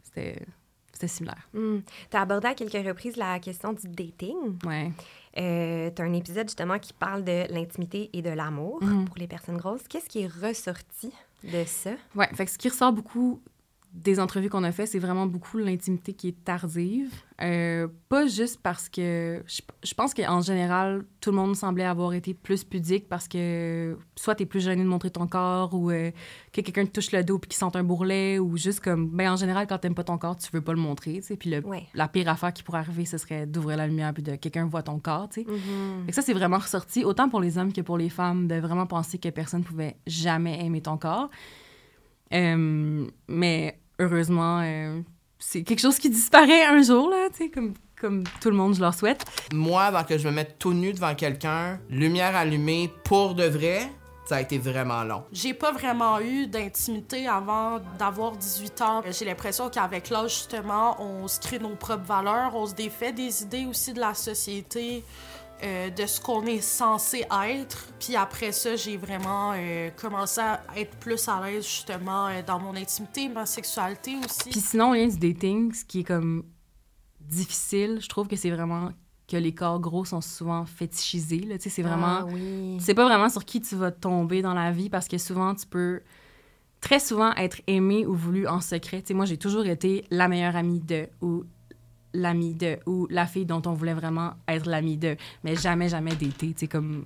C'était. 0.04 0.37
Similaire. 1.07 1.49
tu 1.54 1.83
as 2.14 2.21
abordé 2.21 2.49
à 2.49 2.52
quelques 2.54 2.87
reprises 2.87 3.16
la 3.16 3.38
question 3.38 3.73
du 3.73 3.88
dating. 3.88 4.59
Ouais. 4.66 4.90
Euh, 5.38 5.88
tu 5.97 6.02
as 6.02 6.04
un 6.04 6.12
épisode 6.12 6.47
justement 6.47 6.78
qui 6.78 6.92
parle 6.92 7.25
de 7.25 7.50
l'intimité 7.50 8.11
et 8.12 8.21
de 8.21 8.28
l'amour 8.28 8.85
Mhm. 8.85 9.07
pour 9.07 9.16
les 9.16 9.26
personnes 9.26 9.57
grosses. 9.57 9.80
Qu'est-ce 9.88 10.11
qui 10.11 10.21
est 10.21 10.26
ressorti 10.26 11.11
de 11.42 11.64
ça? 11.64 11.92
Ouais, 12.14 12.28
fait 12.35 12.45
que 12.45 12.50
ce 12.50 12.59
qui 12.59 12.69
ressort 12.69 12.92
beaucoup 12.92 13.40
des 13.92 14.20
entrevues 14.20 14.49
qu'on 14.49 14.62
a 14.62 14.70
fait, 14.70 14.87
c'est 14.87 15.00
vraiment 15.00 15.26
beaucoup 15.26 15.59
l'intimité 15.59 16.12
qui 16.14 16.28
est 16.28 16.44
tardive. 16.44 17.11
Euh, 17.42 17.88
pas 18.09 18.26
juste 18.28 18.61
parce 18.62 18.88
que... 18.88 19.42
Je, 19.47 19.62
je 19.82 19.94
pense 19.94 20.14
qu'en 20.14 20.40
général, 20.42 21.04
tout 21.20 21.30
le 21.30 21.37
monde 21.37 21.56
semblait 21.56 21.85
avoir 21.85 22.12
été 22.12 22.32
plus 22.32 22.62
pudique 22.62 23.09
parce 23.09 23.26
que 23.26 23.97
soit 24.14 24.37
t'es 24.37 24.47
plus 24.47 24.61
gêné 24.61 24.85
de 24.85 24.88
montrer 24.88 25.11
ton 25.11 25.26
corps 25.26 25.75
ou 25.75 25.90
euh, 25.90 26.12
que 26.52 26.61
quelqu'un 26.61 26.85
te 26.87 26.92
touche 26.92 27.11
le 27.11 27.25
dos 27.25 27.38
puis 27.40 27.49
qu'il 27.49 27.59
sente 27.59 27.75
un 27.75 27.82
bourrelet 27.82 28.38
ou 28.38 28.56
juste 28.56 28.80
comme... 28.80 29.09
Ben, 29.11 29.32
en 29.32 29.37
général, 29.37 29.66
quand 29.66 29.78
t'aimes 29.78 29.94
pas 29.97 30.04
ton 30.04 30.18
corps, 30.18 30.37
tu 30.37 30.49
veux 30.52 30.61
pas 30.61 30.73
le 30.73 30.78
montrer, 30.80 31.14
tu 31.14 31.23
sais. 31.23 31.37
Puis 31.37 31.50
le- 31.50 31.66
Ouais. 31.66 31.87
la 31.94 32.06
pire 32.06 32.28
affaire 32.28 32.52
qui 32.52 32.62
pourrait 32.62 32.78
arriver, 32.80 33.04
ce 33.06 33.18
serait 33.18 33.47
d'ouvrir 33.47 33.76
la 33.76 33.87
lumière 33.88 34.12
puis 34.14 34.23
de 34.23 34.37
quelqu'un 34.37 34.66
voit 34.66 34.82
ton 34.85 34.99
corps, 35.00 35.28
tu 35.30 35.42
sais. 35.42 35.50
Mhm. 35.50 36.04
Fait 36.04 36.11
que 36.11 36.14
ça, 36.14 36.23
c'est 36.23 36.35
vraiment 36.35 36.59
ressorti, 36.59 37.04
autant 37.04 37.28
pour 37.28 37.40
les 37.40 37.59
hommes 37.59 37.73
que 37.73 37.80
pour 37.80 37.99
les 37.99 38.09
femmes, 38.11 38.46
de 38.46 38.55
vraiment 38.57 38.87
penser 38.87 39.18
que 39.18 39.29
personne 39.31 39.64
pouvait 39.64 39.96
jamais 40.07 40.64
aimer 40.64 40.81
ton 40.81 40.96
corps. 40.96 41.29
Euh, 42.33 43.07
mais 43.29 43.79
heureusement, 43.99 44.61
euh, 44.62 45.01
c'est 45.38 45.62
quelque 45.62 45.81
chose 45.81 45.99
qui 45.99 46.11
disparaît 46.11 46.64
un 46.64 46.83
jour, 46.83 47.11
là, 47.11 47.29
tu 47.31 47.45
sais, 47.45 47.51
comme, 47.51 47.75
comme 48.01 48.25
tout 48.40 48.51
le 48.51 48.57
monde, 48.57 48.75
je 48.75 48.81
leur 48.81 48.95
souhaite. 48.95 49.25
Moi, 49.53 49.83
avant 49.83 50.05
que 50.05 50.16
je 50.19 50.29
me 50.29 50.33
mette 50.33 50.59
tout 50.59 50.73
nu 50.73 50.93
devant 50.93 51.14
quelqu'un, 51.14 51.81
lumière 51.90 52.37
allumée 52.37 52.90
pour 53.05 53.35
de 53.35 53.45
vrai, 53.45 53.90
ça 54.31 54.37
a 54.37 54.40
été 54.43 54.59
vraiment 54.59 55.03
long. 55.03 55.25
J'ai 55.33 55.55
pas 55.55 55.73
vraiment 55.73 56.21
eu 56.21 56.47
d'intimité 56.47 57.27
avant 57.27 57.81
d'avoir 57.99 58.37
18 58.37 58.81
ans. 58.81 59.03
J'ai 59.11 59.25
l'impression 59.25 59.69
qu'avec 59.69 60.09
l'âge, 60.09 60.35
justement, 60.35 61.03
on 61.03 61.27
se 61.27 61.40
crée 61.40 61.59
nos 61.59 61.75
propres 61.75 62.07
valeurs, 62.07 62.55
on 62.55 62.64
se 62.64 62.75
défait 62.75 63.12
des 63.12 63.43
idées 63.43 63.66
aussi 63.66 63.93
de 63.93 63.99
la 63.99 64.14
société, 64.14 65.03
euh, 65.62 65.90
de 65.90 66.07
ce 66.07 66.20
qu'on 66.20 66.46
est 66.46 66.61
censé 66.61 67.25
être. 67.49 67.87
Puis 67.99 68.16
après 68.16 68.53
ça, 68.53 68.77
j'ai 68.77 68.96
vraiment 68.96 69.53
euh, 69.55 69.90
commencé 69.90 70.40
à 70.40 70.62
être 70.77 70.96
plus 70.96 71.29
à 71.29 71.40
l'aise, 71.44 71.64
justement, 71.64 72.29
euh, 72.29 72.42
dans 72.46 72.59
mon 72.59 72.75
intimité, 72.75 73.29
ma 73.29 73.46
sexualité 73.46 74.16
aussi. 74.25 74.51
Puis 74.51 74.61
sinon, 74.61 74.92
lien 74.92 75.07
du 75.07 75.18
dating, 75.18 75.73
ce 75.73 75.85
qui 75.85 76.01
est 76.01 76.05
comme 76.05 76.44
difficile, 77.20 77.99
je 78.01 78.09
trouve 78.09 78.27
que 78.27 78.37
c'est 78.37 78.51
vraiment 78.51 78.90
que 79.29 79.37
les 79.37 79.55
corps 79.55 79.79
gros 79.79 80.05
sont 80.05 80.20
souvent 80.20 80.64
fétichisés, 80.64 81.40
là, 81.40 81.57
tu 81.57 81.64
sais, 81.64 81.70
c'est 81.70 81.83
vraiment... 81.83 82.20
Ah 82.20 82.27
oui. 82.27 82.77
Tu 82.79 82.85
sais 82.85 82.94
pas 82.94 83.05
vraiment 83.05 83.29
sur 83.29 83.44
qui 83.44 83.61
tu 83.61 83.77
vas 83.77 83.92
tomber 83.92 84.42
dans 84.42 84.55
la 84.55 84.73
vie 84.73 84.90
parce 84.90 85.07
que 85.07 85.18
souvent, 85.18 85.55
tu 85.55 85.66
peux 85.66 86.01
très 86.81 86.99
souvent 86.99 87.33
être 87.35 87.61
aimé 87.66 88.07
ou 88.07 88.14
voulu 88.14 88.49
en 88.49 88.61
secret. 88.61 89.03
Tu 89.03 89.09
sais, 89.09 89.14
moi, 89.14 89.27
j'ai 89.27 89.37
toujours 89.37 89.66
été 89.66 90.05
la 90.11 90.27
meilleure 90.27 90.57
amie 90.57 90.81
de 90.81 91.09
ou 91.20 91.44
l'amie 92.14 92.55
de 92.55 92.79
ou 92.87 93.07
la 93.11 93.27
fille 93.27 93.46
dont 93.46 93.62
on 93.66 93.73
voulait 93.73 93.94
vraiment 93.94 94.33
être 94.49 94.66
l'amie 94.66 94.96
de, 94.96 95.16
mais 95.44 95.57
jamais, 95.57 95.88
jamais 95.88 96.14
d'été. 96.14 96.53
Tu 96.55 96.68
comme. 96.68 97.05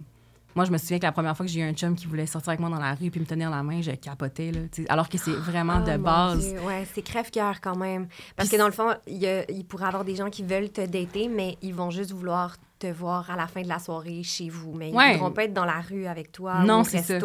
Moi, 0.56 0.64
je 0.66 0.70
me 0.70 0.78
souviens 0.78 1.00
que 1.00 1.04
la 1.04 1.10
première 1.10 1.36
fois 1.36 1.44
que 1.44 1.50
j'ai 1.50 1.58
eu 1.58 1.64
un 1.64 1.72
chum 1.72 1.96
qui 1.96 2.06
voulait 2.06 2.26
sortir 2.26 2.50
avec 2.50 2.60
moi 2.60 2.70
dans 2.70 2.78
la 2.78 2.94
rue 2.94 3.10
puis 3.10 3.18
me 3.18 3.26
tenir 3.26 3.50
la 3.50 3.64
main, 3.64 3.82
je 3.82 3.90
capotais, 3.90 4.52
là, 4.52 4.60
alors 4.88 5.08
que 5.08 5.18
c'est 5.18 5.32
vraiment 5.32 5.82
Ah, 5.84 5.96
de 5.96 5.96
base. 6.00 6.48
Dieu, 6.48 6.60
Ouais, 6.60 6.86
c'est 6.94 7.02
crève-cœur 7.02 7.60
quand 7.60 7.74
même. 7.76 8.06
Parce 8.36 8.48
Puis 8.48 8.56
que 8.56 8.62
dans 8.62 8.68
le 8.68 8.72
fond, 8.72 8.94
il, 9.08 9.16
y 9.16 9.26
a- 9.26 9.50
il 9.50 9.64
pourrait 9.64 9.82
y 9.82 9.86
avoir 9.88 10.04
des 10.04 10.14
gens 10.14 10.30
qui 10.30 10.44
veulent 10.44 10.70
te 10.70 10.86
dater, 10.86 11.26
mais 11.28 11.58
ils 11.60 11.74
vont 11.74 11.90
juste 11.90 12.12
vouloir 12.12 12.56
te 12.78 12.86
voir 12.86 13.28
à 13.32 13.36
la 13.36 13.48
fin 13.48 13.62
de 13.62 13.68
la 13.68 13.80
soirée 13.80 14.22
chez 14.22 14.48
vous. 14.48 14.72
Mais 14.76 14.90
ils 14.90 14.92
ne 14.92 14.96
Ouais. 14.96 15.12
voudront 15.14 15.32
pas 15.32 15.42
être 15.42 15.54
dans 15.54 15.64
la 15.64 15.80
rue 15.80 16.06
avec 16.06 16.30
toi 16.30 16.62
Non, 16.62 16.78
ou 16.78 16.80
au 16.82 16.84
c'est 16.84 17.02
ça. 17.02 17.18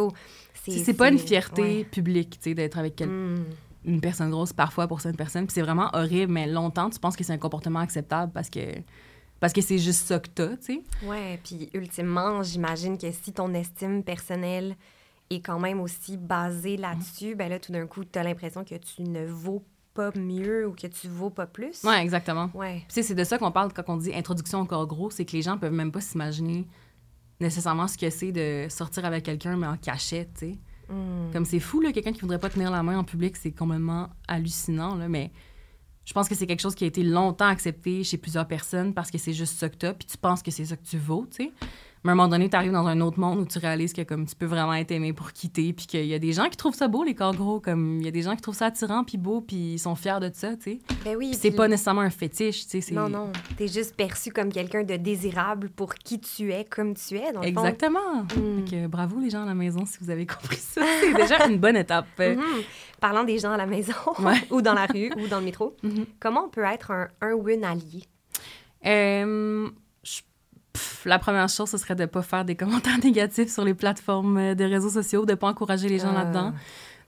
C'est 0.67 0.93
pas 0.95 1.09
une 1.09 1.19
fierté 1.19 1.61
ouais. 1.61 1.83
publique, 1.83 2.31
tu 2.31 2.49
sais, 2.49 2.53
d'être 2.55 2.79
avec 2.79 2.95
quel- 2.95 3.09
Mm. 3.09 3.43
Une 3.85 4.01
personne 4.01 4.29
grosse 4.29 4.53
parfois 4.53 4.87
pour 4.87 5.01
certaines 5.01 5.17
personnes. 5.17 5.45
Puis 5.45 5.53
c'est 5.53 5.61
vraiment 5.61 5.89
horrible, 5.93 6.31
mais 6.31 6.47
longtemps, 6.47 6.89
tu 6.89 6.99
penses 6.99 7.15
que 7.15 7.23
c'est 7.23 7.33
un 7.33 7.37
comportement 7.37 7.79
acceptable 7.79 8.31
parce 8.33 8.49
que 8.49 8.59
parce 9.39 9.53
que 9.53 9.61
c'est 9.61 9.77
juste 9.77 10.05
ça 10.05 10.19
que 10.19 10.27
t'as, 10.27 10.57
tu 10.57 10.57
sais? 10.63 10.83
Ouais, 11.03 11.39
puis 11.43 11.69
ultimement, 11.73 12.43
j'imagine 12.43 12.97
que 12.97 13.09
si 13.11 13.31
ton 13.31 13.53
estime 13.53 14.03
personnelle 14.03 14.75
est 15.29 15.39
quand 15.39 15.59
même 15.59 15.79
aussi 15.79 16.17
basée 16.17 16.75
là-dessus, 16.75 17.35
ben 17.35 17.49
là, 17.49 17.57
tout 17.57 17.71
d'un 17.71 17.87
coup, 17.87 18.03
tu 18.03 18.19
as 18.19 18.23
l'impression 18.23 18.65
que 18.65 18.75
tu 18.75 19.03
ne 19.03 19.25
vaux 19.25 19.63
pas 19.93 20.11
mieux 20.15 20.67
ou 20.67 20.73
que 20.73 20.87
tu 20.87 21.07
vaux 21.07 21.29
pas 21.29 21.45
plus. 21.45 21.83
Ouais, 21.83 22.01
exactement. 22.01 22.49
Ouais. 22.53 22.79
Tu 22.89 22.95
sais, 22.95 23.03
c'est 23.03 23.15
de 23.15 23.23
ça 23.23 23.37
qu'on 23.37 23.51
parle 23.51 23.71
quand 23.71 23.83
on 23.87 23.97
dit 23.97 24.13
introduction 24.13 24.59
au 24.61 24.65
corps 24.65 24.87
gros, 24.87 25.09
c'est 25.09 25.23
que 25.23 25.31
les 25.31 25.41
gens 25.41 25.57
peuvent 25.57 25.71
même 25.71 25.91
pas 25.91 26.01
s'imaginer 26.01 26.67
nécessairement 27.39 27.87
ce 27.87 27.97
que 27.97 28.09
c'est 28.09 28.33
de 28.33 28.67
sortir 28.69 29.05
avec 29.05 29.23
quelqu'un, 29.23 29.55
mais 29.55 29.67
en 29.67 29.77
cachette, 29.77 30.33
tu 30.33 30.51
sais. 30.51 30.57
Mm. 30.89 31.31
Comme 31.31 31.45
c'est 31.45 31.59
fou, 31.59 31.81
là, 31.81 31.91
quelqu'un 31.91 32.11
qui 32.11 32.21
voudrait 32.21 32.39
pas 32.39 32.49
tenir 32.49 32.71
la 32.71 32.83
main 32.83 32.97
en 32.97 33.03
public, 33.03 33.35
c'est 33.37 33.51
complètement 33.51 34.09
hallucinant, 34.27 34.95
mais 35.07 35.31
je 36.05 36.13
pense 36.13 36.27
que 36.27 36.35
c'est 36.35 36.47
quelque 36.47 36.61
chose 36.61 36.75
qui 36.75 36.85
a 36.85 36.87
été 36.87 37.03
longtemps 37.03 37.47
accepté 37.47 38.03
chez 38.03 38.17
plusieurs 38.17 38.47
personnes 38.47 38.93
parce 38.93 39.11
que 39.11 39.17
c'est 39.17 39.33
juste 39.33 39.59
ça 39.59 39.69
que 39.69 39.75
t'as, 39.75 39.93
puis 39.93 40.07
tu 40.07 40.17
penses 40.17 40.41
que 40.41 40.49
c'est 40.49 40.65
ça 40.65 40.75
que 40.75 40.85
tu 40.85 40.97
vaux, 40.97 41.27
tu 41.29 41.43
sais. 41.43 41.51
Mais 42.03 42.11
à 42.11 42.13
un 42.13 42.15
moment 42.15 42.29
donné, 42.29 42.49
tu 42.49 42.55
arrives 42.55 42.71
dans 42.71 42.87
un 42.87 43.01
autre 43.01 43.19
monde 43.19 43.39
où 43.39 43.45
tu 43.45 43.59
réalises 43.59 43.91
que 43.91 44.03
comme 44.03 44.25
tu 44.25 44.33
peux 44.35 44.45
vraiment 44.45 44.73
être 44.73 44.91
aimé 44.91 45.11
pour 45.11 45.33
quitter, 45.33 45.73
puis 45.73 45.85
qu'il 45.85 46.05
y 46.05 46.13
a 46.13 46.19
des 46.19 46.31
gens 46.31 46.47
qui 46.47 46.55
trouvent 46.55 46.73
ça 46.75 46.87
beau, 46.87 47.03
les 47.03 47.13
corps 47.13 47.35
gros, 47.35 47.59
comme 47.59 47.97
il 47.99 48.05
y 48.05 48.07
a 48.07 48.11
des 48.11 48.21
gens 48.21 48.35
qui 48.35 48.41
trouvent 48.41 48.55
ça 48.55 48.67
attirant 48.67 49.03
puis 49.03 49.17
beau, 49.17 49.41
puis 49.41 49.73
ils 49.73 49.79
sont 49.79 49.95
fiers 49.95 50.19
de 50.21 50.29
ça, 50.33 50.55
tu 50.55 50.63
sais. 50.63 50.79
Ben 51.03 51.17
oui. 51.17 51.33
C'est 51.37 51.51
pas 51.51 51.67
nécessairement 51.67 52.01
un 52.01 52.09
fétiche, 52.09 52.67
tu 52.67 52.81
sais. 52.81 52.93
Non, 52.93 53.09
non. 53.09 53.31
T'es 53.57 53.67
juste 53.67 53.95
perçu 53.97 54.31
comme 54.31 54.49
quelqu'un 54.51 54.83
de 54.83 54.95
désirable 54.95 55.69
pour 55.69 55.93
qui 55.95 56.19
tu 56.21 56.53
es, 56.53 56.63
comme 56.63 56.93
tu 56.95 57.15
es, 57.17 57.33
dans 57.33 57.41
le 57.41 57.51
fond. 57.51 57.63
Exactement. 57.65 58.23
Mm. 58.23 58.65
Fait 58.67 58.71
que 58.77 58.87
bravo 58.87 59.19
les 59.19 59.29
gens 59.29 59.43
à 59.43 59.45
la 59.45 59.53
maison 59.55 59.85
si 59.85 59.97
vous 59.99 60.09
avez 60.09 60.25
compris 60.25 60.55
ça. 60.57 60.81
C'est 61.01 61.13
déjà 61.13 61.47
une 61.47 61.57
bonne 61.57 61.75
étape. 61.77 62.05
Mhm. 62.19 62.43
Parlant 63.01 63.23
des 63.23 63.39
gens 63.39 63.51
à 63.51 63.57
la 63.57 63.65
maison, 63.65 63.93
Ouais. 64.19 64.35
ou 64.51 64.61
dans 64.61 64.73
la 64.73 64.85
rue, 64.85 65.09
ou 65.17 65.27
dans 65.27 65.39
le 65.39 65.45
métro, 65.45 65.73
Mhm. 65.83 66.05
comment 66.19 66.45
on 66.45 66.49
peut 66.49 66.63
être 66.65 66.91
un, 66.91 67.07
un 67.21 67.33
win 67.33 67.63
allié? 67.63 68.03
Euh, 68.85 69.69
je- 70.03 70.21
la 71.05 71.19
première 71.19 71.49
chose, 71.49 71.69
ce 71.69 71.77
serait 71.77 71.95
de 71.95 72.01
ne 72.01 72.07
pas 72.07 72.21
faire 72.21 72.45
des 72.45 72.55
commentaires 72.55 72.97
négatifs 73.03 73.51
sur 73.51 73.63
les 73.63 73.73
plateformes 73.73 74.37
euh, 74.37 74.55
de 74.55 74.63
réseaux 74.63 74.89
sociaux, 74.89 75.25
de 75.25 75.31
ne 75.31 75.35
pas 75.35 75.47
encourager 75.47 75.89
les 75.89 75.99
gens 75.99 76.11
Ah. 76.15 76.23
là-dedans, 76.23 76.53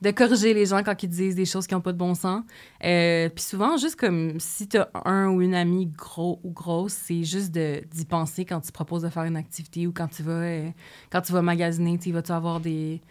de 0.02 0.10
corriger 0.12 0.54
les 0.56 0.66
gens 0.66 0.82
quand 0.84 1.04
ils 1.04 1.10
disent 1.10 1.36
des 1.36 1.46
choses 1.46 1.68
qui 1.68 1.76
n'ont 1.76 1.82
pas 1.82 1.92
de 1.94 1.98
bon 1.98 2.16
sens. 2.16 2.44
Euh, 2.84 3.30
Puis 3.30 3.44
souvent, 3.44 3.78
juste 3.78 3.96
comme 3.98 4.40
si 4.40 4.68
tu 4.68 4.78
as 4.78 4.90
un 5.06 5.28
ou 5.28 5.42
une 5.42 5.54
amie 5.54 5.86
gros 5.86 6.40
ou 6.44 6.52
grosse, 6.52 6.94
c'est 6.94 7.24
juste 7.24 7.52
d'y 7.52 8.06
penser 8.06 8.44
quand 8.46 8.62
tu 8.62 8.72
proposes 8.72 9.04
de 9.04 9.10
faire 9.10 9.24
une 9.26 9.38
activité 9.38 9.86
ou 9.86 9.92
quand 9.94 10.08
tu 10.08 10.24
vas, 10.24 10.32
euh, 10.32 10.70
quand 11.12 11.22
tu 11.22 11.32
vas 11.34 11.42
magasiner, 11.44 12.00
tu 12.00 12.12
vas-tu 12.12 12.32
avoir 12.32 12.60
des 12.60 13.02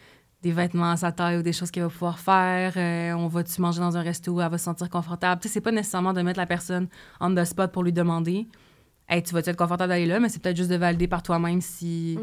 des 0.43 0.53
vêtements 0.53 0.91
à 0.91 0.97
sa 0.97 1.13
taille 1.13 1.37
ou 1.37 1.43
des 1.43 1.53
choses 1.53 1.71
qu'elle 1.71 1.83
va 1.83 1.91
pouvoir 1.91 2.19
faire. 2.19 2.73
Euh, 2.79 3.13
on 3.13 3.29
va-tu 3.29 3.61
manger 3.61 3.81
dans 3.81 3.99
un 3.99 4.01
resto 4.01 4.33
où 4.33 4.41
elle 4.41 4.51
va 4.51 4.57
se 4.57 4.65
sentir 4.65 4.89
confortable? 4.89 5.39
Tu 5.43 5.49
sais, 5.49 5.53
c'est 5.55 5.61
pas 5.61 5.71
nécessairement 5.71 6.15
de 6.15 6.23
mettre 6.23 6.39
la 6.41 6.47
personne 6.47 6.89
on 7.21 7.35
the 7.35 7.45
spot 7.45 7.71
pour 7.71 7.83
lui 7.83 7.93
demander 7.93 8.49
Hey, 9.11 9.23
tu 9.23 9.35
vas-tu 9.35 9.51
être 9.51 9.57
confortable 9.57 9.89
d'aller 9.91 10.07
là? 10.07 10.21
Mais 10.21 10.29
c'est 10.29 10.41
peut-être 10.41 10.57
juste 10.57 10.71
de 10.71 10.77
valider 10.77 11.09
par 11.09 11.23
toi-même 11.23 11.61
si. 11.61 12.17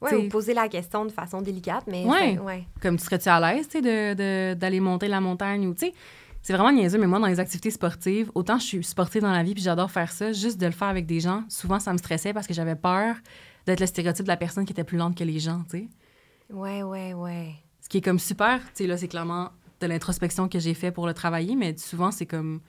Ouais, 0.00 0.10
T'sais- 0.10 0.16
ou 0.26 0.28
poser 0.28 0.52
la 0.54 0.68
question 0.68 1.04
de 1.06 1.10
façon 1.10 1.40
délicate, 1.40 1.84
mais. 1.86 2.04
Ouais. 2.04 2.66
Comme 2.82 2.96
tu 2.98 3.04
serais-tu 3.04 3.28
à 3.28 3.40
l'aise, 3.40 3.66
tu 3.68 3.78
sais, 3.78 3.82
de- 3.82 4.14
de- 4.14 4.54
d'aller 4.54 4.80
monter 4.80 5.08
la 5.08 5.20
montagne 5.20 5.66
ou, 5.66 5.72
tu 5.74 5.86
sais, 5.86 5.94
c'est 6.42 6.52
vraiment 6.52 6.70
niaiseux, 6.72 6.98
mais 6.98 7.06
moi, 7.06 7.18
dans 7.18 7.26
les 7.26 7.40
activités 7.40 7.70
sportives, 7.70 8.30
autant 8.34 8.58
je 8.58 8.64
suis 8.64 8.84
sportive 8.84 9.22
dans 9.22 9.32
la 9.32 9.42
vie 9.42 9.54
puis 9.54 9.62
j'adore 9.62 9.90
faire 9.90 10.12
ça, 10.12 10.32
juste 10.32 10.58
de 10.60 10.66
le 10.66 10.72
faire 10.72 10.88
avec 10.88 11.06
des 11.06 11.20
gens, 11.20 11.44
souvent, 11.48 11.78
ça 11.80 11.92
me 11.92 11.98
stressait 11.98 12.32
parce 12.34 12.46
que 12.46 12.52
j'avais 12.54 12.76
peur 12.76 13.16
d'être 13.66 13.80
le 13.80 13.86
stéréotype 13.86 14.24
de 14.24 14.28
la 14.30 14.36
personne 14.36 14.64
qui 14.66 14.72
était 14.72 14.84
plus 14.84 14.98
lente 14.98 15.16
que 15.16 15.24
les 15.24 15.38
gens, 15.40 15.62
tu 15.70 15.78
sais. 15.78 15.88
Ouais, 16.50 16.82
ouais, 16.82 17.14
ouais. 17.14 17.54
Ce 17.80 17.88
qui 17.88 17.98
est 17.98 18.02
comme 18.02 18.18
super, 18.18 18.60
tu 18.60 18.70
sais, 18.74 18.86
là, 18.86 18.96
c'est 18.98 19.08
clairement 19.08 19.50
de 19.80 19.86
l'introspection 19.86 20.48
que 20.48 20.58
j'ai 20.58 20.74
fait 20.74 20.90
pour 20.90 21.06
le 21.06 21.14
travailler, 21.14 21.56
mais 21.56 21.76
souvent, 21.78 22.10
c'est 22.10 22.26
comme 22.26 22.60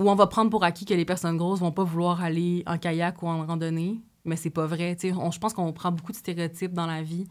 où 0.00 0.10
on 0.10 0.14
va 0.16 0.26
prendre 0.26 0.50
pour 0.50 0.64
acquis 0.64 0.84
que 0.84 0.94
les 0.94 1.04
personnes 1.04 1.36
grosses 1.36 1.60
vont 1.60 1.70
pas 1.72 1.84
vouloir 1.84 2.22
aller 2.22 2.64
en 2.66 2.78
kayak 2.78 3.22
ou 3.22 3.28
en 3.28 3.46
randonnée, 3.46 4.00
mais 4.24 4.34
c'est 4.36 4.50
pas 4.50 4.66
vrai. 4.66 4.96
Tu 4.96 5.10
sais, 5.10 5.14
on- 5.14 5.30
je 5.30 5.38
pense 5.38 5.52
qu'on 5.52 5.72
prend 5.72 5.92
beaucoup 5.92 6.10
de 6.12 6.16
stéréotypes 6.16 6.72
dans 6.72 6.86
la 6.86 7.02
vie 7.02 7.26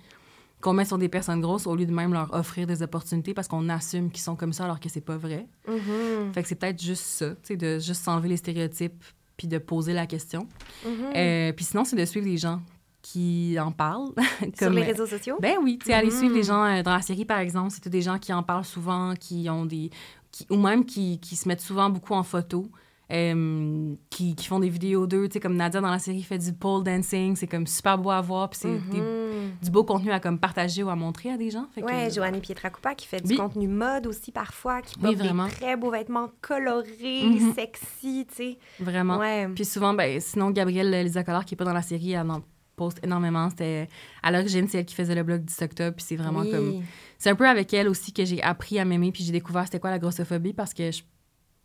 qu'on 0.61 0.73
met 0.73 0.85
sur 0.85 0.97
des 0.97 1.07
personnes 1.09 1.39
grosses 1.41 1.65
au 1.67 1.75
lieu 1.75 1.85
de 1.85 1.91
même 1.93 2.11
leur 2.13 2.33
offrir 2.33 2.67
des 2.67 2.81
opportunités 2.83 3.33
parce 3.33 3.47
qu'on 3.47 3.69
assume 3.69 4.11
qu'ils 4.11 4.21
sont 4.21 4.35
comme 4.35 4.51
ça 4.53 4.65
alors 4.65 4.79
que 4.79 4.89
c'est 4.89 4.99
pas 5.01 5.15
vrai. 5.17 5.47
Mhm. 5.67 6.33
Fait 6.33 6.43
que 6.43 6.47
c'est 6.49 6.55
peut-être 6.55 6.81
juste 6.81 7.03
ça, 7.03 7.29
tu 7.31 7.35
sais, 7.43 7.55
de 7.57 7.79
juste 7.79 8.03
s'enlever 8.03 8.29
les 8.29 8.37
stéréotypes 8.37 9.03
puis 9.37 9.47
de 9.47 9.57
poser 9.57 9.93
la 9.93 10.05
question. 10.05 10.47
Mhm. 10.85 10.91
Euh, 11.15 11.51
puis 11.53 11.63
sinon, 11.65 11.85
c'est 11.85 11.95
de 11.95 12.03
suivre 12.03 12.27
les 12.27 12.35
gens 12.37 12.59
qui 13.01 13.55
en 13.57 13.71
parlent. 13.71 14.11
Sur 14.57 14.67
comme- 14.67 14.73
les 14.75 14.83
réseaux 14.83 15.05
sociaux? 15.05 15.37
ben 15.41 15.55
oui, 15.63 15.77
tu 15.79 15.85
sais, 15.87 15.93
aller 15.93 16.09
Mhm. 16.11 16.17
suivre 16.17 16.35
les 16.35 16.43
gens 16.43 16.65
euh, 16.65 16.83
dans 16.83 16.93
la 16.93 17.01
série, 17.01 17.23
par 17.23 17.39
exemple, 17.39 17.71
c'est 17.71 17.79
tous 17.79 17.87
des 17.89 18.01
gens 18.01 18.19
qui 18.19 18.33
en 18.33 18.43
parlent 18.43 18.65
souvent, 18.65 19.13
qui 19.17 19.49
ont 19.49 19.65
des... 19.65 19.89
qui- 20.31 20.47
ou 20.49 20.57
même 20.57 20.85
qui, 20.85 21.19
qui 21.19 21.35
se 21.35 21.47
mettent 21.47 21.61
souvent 21.61 21.89
beaucoup 21.89 22.13
en 22.13 22.23
photo, 22.23 22.67
euh, 23.11 23.95
qui, 24.11 24.35
qui 24.35 24.45
font 24.45 24.59
des 24.59 24.69
vidéos 24.69 25.07
d'eux, 25.07 25.27
tu 25.27 25.33
sais, 25.33 25.39
comme 25.39 25.55
Nadia 25.55 25.81
dans 25.81 25.89
la 25.89 25.97
série 25.97 26.21
fait 26.21 26.37
du 26.37 26.53
pole 26.53 26.83
dancing, 26.83 27.35
c'est 27.35 27.47
comme 27.47 27.65
super 27.65 27.97
beau 27.97 28.11
à 28.11 28.21
voir, 28.21 28.49
puis 28.51 28.59
c'est 28.61 28.67
Mhm. 28.69 29.51
du 29.63 29.71
beau 29.71 29.83
contenu 29.83 30.11
à 30.11 30.19
comme 30.19 30.37
partager 30.37 30.83
ou 30.83 30.89
à 30.89 30.95
montrer 30.95 31.31
à 31.31 31.37
des 31.37 31.49
gens. 31.49 31.65
Fait 31.73 31.81
que- 31.81 31.87
Ouais, 31.87 32.11
Joannie 32.11 32.39
Pietracupa 32.39 32.93
qui 32.93 33.07
fait 33.07 33.19
du 33.21 33.31
Oui. 33.31 33.37
contenu 33.37 33.67
mode 33.67 34.05
aussi 34.05 34.31
parfois, 34.31 34.81
qui 34.83 34.95
Oui, 35.01 35.15
porte 35.15 35.49
des 35.49 35.55
très 35.55 35.75
beaux 35.75 35.89
vêtements 35.89 36.29
colorés, 36.41 37.23
Mhm. 37.23 37.53
sexy, 37.55 38.27
tu 38.29 38.35
sais. 38.35 38.57
Vraiment. 38.79 39.19
Puis 39.55 39.65
souvent, 39.65 39.93
ben, 39.95 40.19
sinon, 40.21 40.51
Gabrielle 40.51 40.91
Lisa 41.03 41.23
Collard, 41.23 41.45
qui 41.45 41.55
est 41.55 41.57
pas 41.57 41.65
dans 41.65 41.73
la 41.73 41.81
série, 41.81 42.11
elle 42.11 42.29
en 42.29 42.41
poste 42.79 42.99
énormément. 43.03 43.49
C'était 43.49 43.87
à 44.23 44.31
l'origine, 44.31 44.67
c'est 44.67 44.79
elle 44.79 44.85
qui 44.85 44.95
faisait 44.95 45.15
le 45.15 45.23
blog 45.23 45.41
10 45.43 45.61
octobre, 45.61 45.95
puis 45.95 46.05
c'est 46.07 46.15
vraiment 46.15 46.39
Oui. 46.41 46.51
comme 46.51 46.83
C'est 47.17 47.29
un 47.29 47.35
peu 47.35 47.47
avec 47.47 47.73
elle 47.73 47.87
aussi 47.89 48.13
que 48.13 48.23
j'ai 48.25 48.41
appris 48.41 48.79
à 48.79 48.85
m'aimer, 48.85 49.11
puis 49.11 49.23
j'ai 49.23 49.31
découvert 49.33 49.65
c'était 49.65 49.79
quoi 49.79 49.91
la 49.91 49.99
grossophobie, 49.99 50.53
parce 50.53 50.73
que 50.73 50.89
je- 50.91 51.03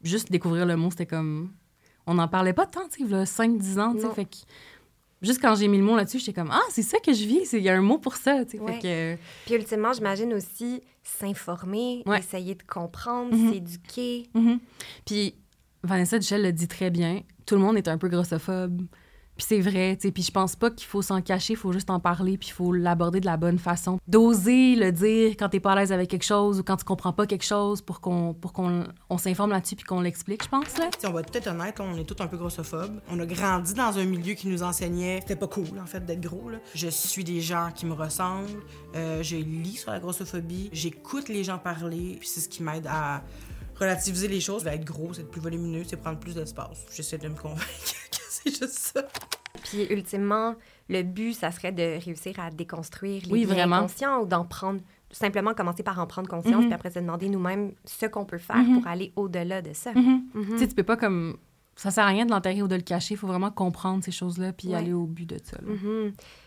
juste 0.03 0.31
découvrir 0.31 0.67
le 0.67 0.77
mot, 0.77 0.91
c'était 0.91 1.07
comme... 1.07 1.53
On 2.07 2.15
n'en 2.15 2.29
parlait 2.29 2.53
pas 2.53 2.67
tant, 2.67 2.85
tu 2.89 2.99
sais, 2.99 3.05
il 3.05 3.11
y 3.11 3.15
a 3.15 3.25
5-10 3.25 3.79
ans, 3.81 3.95
tu 3.95 4.01
sais, 4.03 4.11
fait 4.11 4.25
que... 4.27 4.37
Juste 5.23 5.41
quand 5.41 5.55
j'ai 5.55 5.69
mis 5.69 5.79
le 5.79 5.85
mot 5.85 5.97
là-dessus, 5.97 6.19
j'étais 6.19 6.35
comme 6.35 6.51
«Ah, 6.53 6.61
c'est 6.69 6.83
ça 6.83 6.99
que 6.99 7.13
je 7.15 7.25
vis, 7.25 7.51
il 7.55 7.63
y 7.63 7.71
a 7.71 7.75
un 7.75 7.81
mot 7.81 7.97
pour 7.97 8.17
ça, 8.17 8.45
tu 8.45 8.59
sais. 8.59 8.63
Ouais. 8.63 8.73
Fait 8.75 9.17
que... 9.17 9.23
Puis 9.47 9.55
ultimement, 9.55 9.93
j'imagine 9.95 10.35
aussi 10.35 10.83
s'informer, 11.03 12.03
Ouais. 12.05 12.19
essayer 12.19 12.55
de 12.55 12.63
comprendre, 12.63 13.35
Mhm. 13.35 13.53
s'éduquer. 13.53 14.27
Mhm. 14.35 14.59
Puis 15.07 15.35
Vanessa 15.83 16.19
Duchel 16.19 16.43
le 16.43 16.53
dit 16.53 16.69
très 16.69 16.91
bien, 16.91 17.23
tout 17.47 17.55
le 17.55 17.61
monde 17.63 17.77
est 17.79 17.89
un 17.89 17.97
peu 17.97 18.09
grossophobe. 18.09 18.83
Puis 19.37 19.47
c'est 19.49 19.61
vrai, 19.61 19.97
tu 19.97 20.09
sais. 20.09 20.13
Puis 20.13 20.23
je 20.23 20.31
pense 20.31 20.57
pas 20.57 20.71
qu'il 20.71 20.87
faut 20.87 21.03
s'en 21.03 21.21
cacher, 21.21 21.55
il 21.55 21.57
faut 21.57 21.73
juste 21.73 21.91
en 21.91 22.01
parler, 22.01 22.39
puis 22.39 22.49
il 22.49 22.53
faut 22.53 22.73
l'aborder 22.73 23.21
de 23.21 23.27
la 23.27 23.37
bonne 23.37 23.59
façon. 23.59 23.99
D'oser 24.07 24.77
le 24.77 24.93
dire 24.93 25.33
quand 25.39 25.49
t'es 25.49 25.61
pas 25.61 25.73
à 25.73 25.77
l'aise 25.77 25.93
avec 25.93 26.09
quelque 26.09 26.25
chose 26.25 26.61
ou 26.61 26.63
quand 26.63 26.77
tu 26.77 26.85
comprends 26.85 27.13
pas 27.13 27.27
quelque 27.27 27.45
chose 27.45 27.83
pour 27.83 28.01
qu'on 28.01 28.35
pour 28.35 28.53
qu'on 28.53 28.85
on 29.11 29.19
s'informe 29.19 29.51
là-dessus 29.51 29.77
puis 29.77 29.85
qu'on 29.85 30.01
l'explique, 30.01 30.45
je 30.45 30.49
pense, 30.49 30.79
là. 30.79 30.91
Si 30.99 31.07
on 31.07 31.13
va 31.13 31.21
être 31.21 31.33
peut-être 31.33 31.49
honnête, 31.49 31.81
on 31.81 31.97
est 31.97 32.05
tous 32.05 32.23
un 32.23 32.27
peu 32.27 32.37
grossophobes. 32.37 33.01
On 33.09 33.19
a 33.19 33.27
grandi 33.27 33.75
dans 33.75 33.99
un 33.99 34.05
milieu 34.05 34.35
qui 34.35 34.49
nous 34.49 34.63
enseignait. 34.63 35.21
C'était 35.21 35.37
pas 35.37 35.49
cool, 35.49 35.79
en 35.83 35.87
fait, 35.87 36.05
d'être 36.05 36.21
gros. 36.21 36.49
là. 36.49 36.59
Je 36.75 36.89
suis 36.89 37.25
des 37.25 37.41
gens 37.41 37.71
qui 37.75 37.87
me 37.87 37.95
ressemblent. 37.95 38.63
Euh, 38.95 39.23
je 39.23 39.37
lis 39.37 39.77
sur 39.77 39.91
la 39.91 39.99
grossophobie. 39.99 40.71
J'écoute 40.73 41.29
les 41.29 41.45
gens 41.45 41.59
parler. 41.59 42.17
Puis 42.19 42.29
c'est 42.29 42.41
ce 42.41 42.49
qui 42.49 42.63
m'aide 42.63 42.87
à 42.87 43.23
relativiser 43.79 44.29
les 44.29 44.41
choses. 44.41 44.67
Être 44.67 44.85
gros, 44.85 45.13
c'est 45.13 45.23
être 45.23 45.31
plus 45.31 45.41
volumineux, 45.41 45.83
c'est 45.87 45.97
prendre 45.97 46.19
plus 46.19 46.35
d'espace. 46.35 46.87
J'essaie 46.95 47.19
de 47.19 47.29
me 47.29 47.35
convaincre 47.35 47.65
c'est 48.45 48.51
juste 48.51 48.79
ça. 48.79 49.07
Puis 49.65 49.85
ultimement, 49.91 50.55
le 50.89 51.03
but, 51.03 51.33
ça 51.35 51.51
serait 51.53 51.73
de 51.73 52.05
réussir 52.05 52.39
à 52.41 52.51
déconstruire 52.51 53.23
les 53.27 53.33
Oui, 53.33 53.45
vraiment. 53.45 53.77
inconscients 53.77 54.21
ou 54.21 54.27
d'en 54.27 54.45
prendre, 54.45 54.81
simplement 55.11 55.55
commencer 55.55 55.83
par 55.83 55.99
en 56.01 56.07
prendre 56.07 56.29
conscience, 56.29 56.57
Mhm. 56.63 56.65
puis 56.67 56.75
après 56.75 56.91
se 56.91 56.99
demander 56.99 57.29
nous-mêmes 57.29 57.73
ce 57.85 58.07
qu'on 58.07 58.25
peut 58.25 58.39
faire 58.39 58.57
Mhm. 58.57 58.81
pour 58.81 58.87
aller 58.89 59.13
au-delà 59.17 59.63
de 59.63 59.73
ça. 59.73 59.93
Mhm. 59.95 60.25
Tu 60.35 60.59
sais, 60.59 60.69
tu 60.69 60.75
peux 60.75 60.83
pas 60.83 60.97
comme. 60.97 61.37
Ça 61.77 61.91
sert 61.91 62.05
à 62.05 62.09
rien 62.09 62.25
de 62.25 62.31
l'enterrer 62.31 62.63
ou 62.63 62.69
de 62.69 62.77
le 62.77 62.83
cacher, 62.83 63.15
il 63.15 63.17
faut 63.17 63.27
vraiment 63.27 63.51
comprendre 63.51 64.05
ces 64.05 64.13
choses-là 64.13 64.53
puis 64.53 64.69
Ouais. 64.69 64.75
aller 64.77 64.93
au 64.93 65.07
but 65.07 65.29
de 65.29 65.39
ça. 65.43 65.59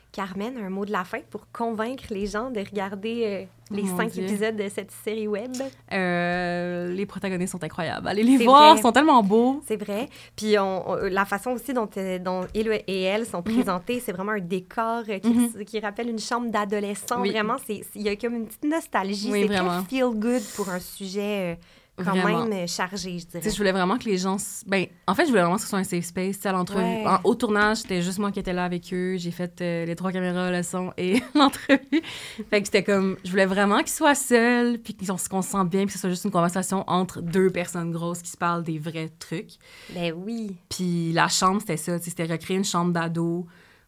Mhm. 0.08 0.12
Carmen, 0.26 0.58
un 0.58 0.70
mot 0.70 0.86
de 0.86 0.92
la 0.92 1.04
fin 1.04 1.20
pour 1.30 1.48
convaincre 1.52 2.06
les 2.10 2.26
gens 2.28 2.50
de 2.50 2.60
regarder 2.60 3.24
euh, 3.72 3.76
les 3.76 3.84
mon 3.84 3.98
cinq 3.98 4.12
Dieu. 4.12 4.24
épisodes 4.24 4.56
de 4.56 4.68
cette 4.70 4.92
série 4.92 5.28
web? 5.28 5.52
Euh, 5.94 6.92
les 6.94 7.06
protagonistes 7.06 7.52
sont 7.52 7.64
incroyables. 7.64 8.08
Allez 8.08 8.24
les 8.24 8.38
voir, 8.44 8.72
vrai. 8.72 8.80
ils 8.80 8.82
sont 8.82 8.92
tellement 8.92 9.22
beaux. 9.24 9.62
C'est 9.68 9.76
vrai. 9.76 10.08
Puis 10.36 10.58
on, 10.58 10.90
on- 10.92 10.96
la 11.10 11.26
façon 11.26 11.52
aussi 11.52 11.74
dont, 11.74 11.90
euh, 11.98 12.20
dont 12.20 12.42
il 12.54 12.68
et 12.88 13.02
elle 13.04 13.26
sont 13.26 13.42
présentés, 13.44 14.00
c'est 14.00 14.12
vraiment 14.12 14.32
un 14.34 14.40
décor 14.40 15.04
qui, 15.22 15.30
Mhm. 15.30 15.66
qui 15.66 15.80
rappelle 15.80 16.10
une 16.10 16.20
chambre 16.20 16.50
d'adolescent. 16.50 17.22
Oui. 17.22 17.32
Vraiment, 17.32 17.56
il 17.70 18.02
y 18.02 18.10
a 18.10 18.16
comme 18.16 18.36
une 18.36 18.48
petite 18.48 18.64
nostalgie. 18.66 19.30
Oui, 19.32 19.42
c'est 19.42 19.48
vraiment. 19.48 19.82
très 19.84 19.90
feel 19.98 20.10
good 20.16 20.42
pour 20.56 20.70
un 20.70 20.80
sujet 20.80 21.54
euh, 21.54 21.56
quand 21.98 22.04
Vraiment. 22.16 22.46
même 22.46 22.64
euh, 22.64 22.68
chargé, 22.68 23.18
je 23.20 23.26
dirais. 23.26 23.42
sais, 23.44 23.50
je 23.50 23.58
voulais 23.58 23.72
vraiment 23.72 23.98
que 23.98 24.06
les 24.06 24.18
gens. 24.18 24.36
s- 24.36 24.64
Ben, 24.68 24.86
en 25.08 25.16
fait, 25.16 25.24
je 25.24 25.30
voulais 25.30 25.42
vraiment 25.42 25.56
que 25.56 25.62
ce 25.64 25.68
soit 25.68 25.80
un 25.80 25.84
safe 25.84 26.06
space. 26.06 26.46
À 26.46 26.52
l'entrevue. 26.52 26.84
Ouais. 26.84 27.04
En- 27.08 27.20
au 27.24 27.34
tournage, 27.36 27.78
c'était 27.78 28.02
juste 28.02 28.20
moi 28.20 28.32
qui 28.32 28.40
étais 28.40 28.54
là 28.54 28.64
avec 28.66 28.94
eux. 28.94 29.18
J'ai 29.18 29.32
fait 29.32 29.60
euh, 29.62 29.86
les 29.86 29.96
trois 29.96 30.12
caméras, 30.12 30.52
le 30.52 30.62
son 30.64 30.94
et 30.98 31.22
l'entrevue. 31.36 32.02
Fait 32.50 32.62
que 32.62 32.66
c'était 32.68 32.84
comme. 32.84 33.18
Je 33.24 33.32
voulais 33.32 33.46
vraiment 33.48 33.80
qu'ils 33.80 33.90
soient 33.90 34.14
seuls, 34.16 34.78
puis 34.78 34.96
qu'on 34.96 35.42
se 35.42 35.50
sente 35.50 35.70
bien, 35.70 35.82
puis 35.82 35.88
que 35.88 35.94
ce 35.94 36.00
soit 36.00 36.10
juste 36.12 36.26
une 36.26 36.32
conversation 36.32 36.84
entre 36.88 37.22
deux 37.22 37.50
personnes 37.50 37.92
grosses 37.92 38.22
qui 38.22 38.30
se 38.32 38.38
parlent 38.38 38.64
des 38.64 38.78
vrais 38.80 39.10
trucs. 39.18 39.54
Ben 39.96 40.14
oui. 40.16 40.56
Puis 40.70 41.12
la 41.14 41.28
chambre, 41.30 41.62
c'était 41.62 41.78
ça. 41.78 41.98
C'était 42.00 42.26
recréer 42.26 42.58
une 42.58 42.66
chambre 42.66 42.92
d'ado 42.94 43.48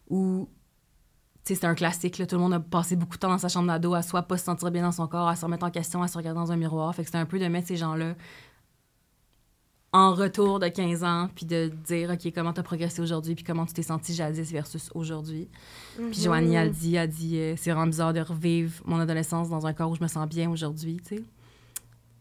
où. 0.09 0.49
C'était 1.55 1.67
un 1.67 1.75
classique, 1.75 2.17
là. 2.17 2.25
tout 2.25 2.35
le 2.35 2.41
monde 2.41 2.53
a 2.53 2.59
passé 2.59 2.95
beaucoup 2.95 3.15
de 3.15 3.19
temps 3.19 3.29
dans 3.29 3.37
sa 3.37 3.49
chambre 3.49 3.67
d'ado 3.67 3.93
à 3.93 4.01
soit 4.01 4.23
pas 4.23 4.37
se 4.37 4.45
sentir 4.45 4.71
bien 4.71 4.83
dans 4.83 4.91
son 4.91 5.07
corps, 5.07 5.27
à 5.27 5.35
se 5.35 5.45
remettre 5.45 5.65
en 5.65 5.71
question, 5.71 6.01
à 6.03 6.07
se 6.07 6.17
regarder 6.17 6.39
dans 6.39 6.51
un 6.51 6.57
miroir. 6.57 6.93
Fait 6.95 7.03
que 7.03 7.07
c'était 7.07 7.17
un 7.17 7.25
peu 7.25 7.39
de 7.39 7.47
mettre 7.47 7.67
ces 7.67 7.77
gens-là 7.77 8.15
en 9.91 10.13
retour 10.13 10.59
de 10.59 10.67
15 10.67 11.03
ans, 11.03 11.29
puis 11.35 11.47
de 11.47 11.71
dire, 11.87 12.11
OK, 12.11 12.31
comment 12.35 12.53
t'as 12.53 12.61
progressé 12.61 13.01
aujourd'hui, 13.01 13.33
puis 13.33 13.43
comment 13.43 13.65
tu 13.65 13.73
t'es 13.73 13.81
senti 13.81 14.13
jadis 14.13 14.51
versus 14.51 14.91
aujourd'hui. 14.93 15.47
Puis 16.11 16.21
Joanie, 16.21 16.53
elle 16.55 16.71
dit, 16.71 16.95
elle 16.95 17.09
dit, 17.09 17.37
euh, 17.39 17.55
c'est 17.57 17.71
vraiment 17.71 17.87
bizarre 17.87 18.13
de 18.13 18.19
revivre 18.19 18.73
mon 18.85 18.99
adolescence 18.99 19.49
dans 19.49 19.65
un 19.65 19.73
corps 19.73 19.89
où 19.89 19.95
je 19.95 20.03
me 20.03 20.07
sens 20.07 20.27
bien 20.29 20.47
aujourd'hui, 20.51 20.97
tu 20.97 21.15
sais. 21.15 21.23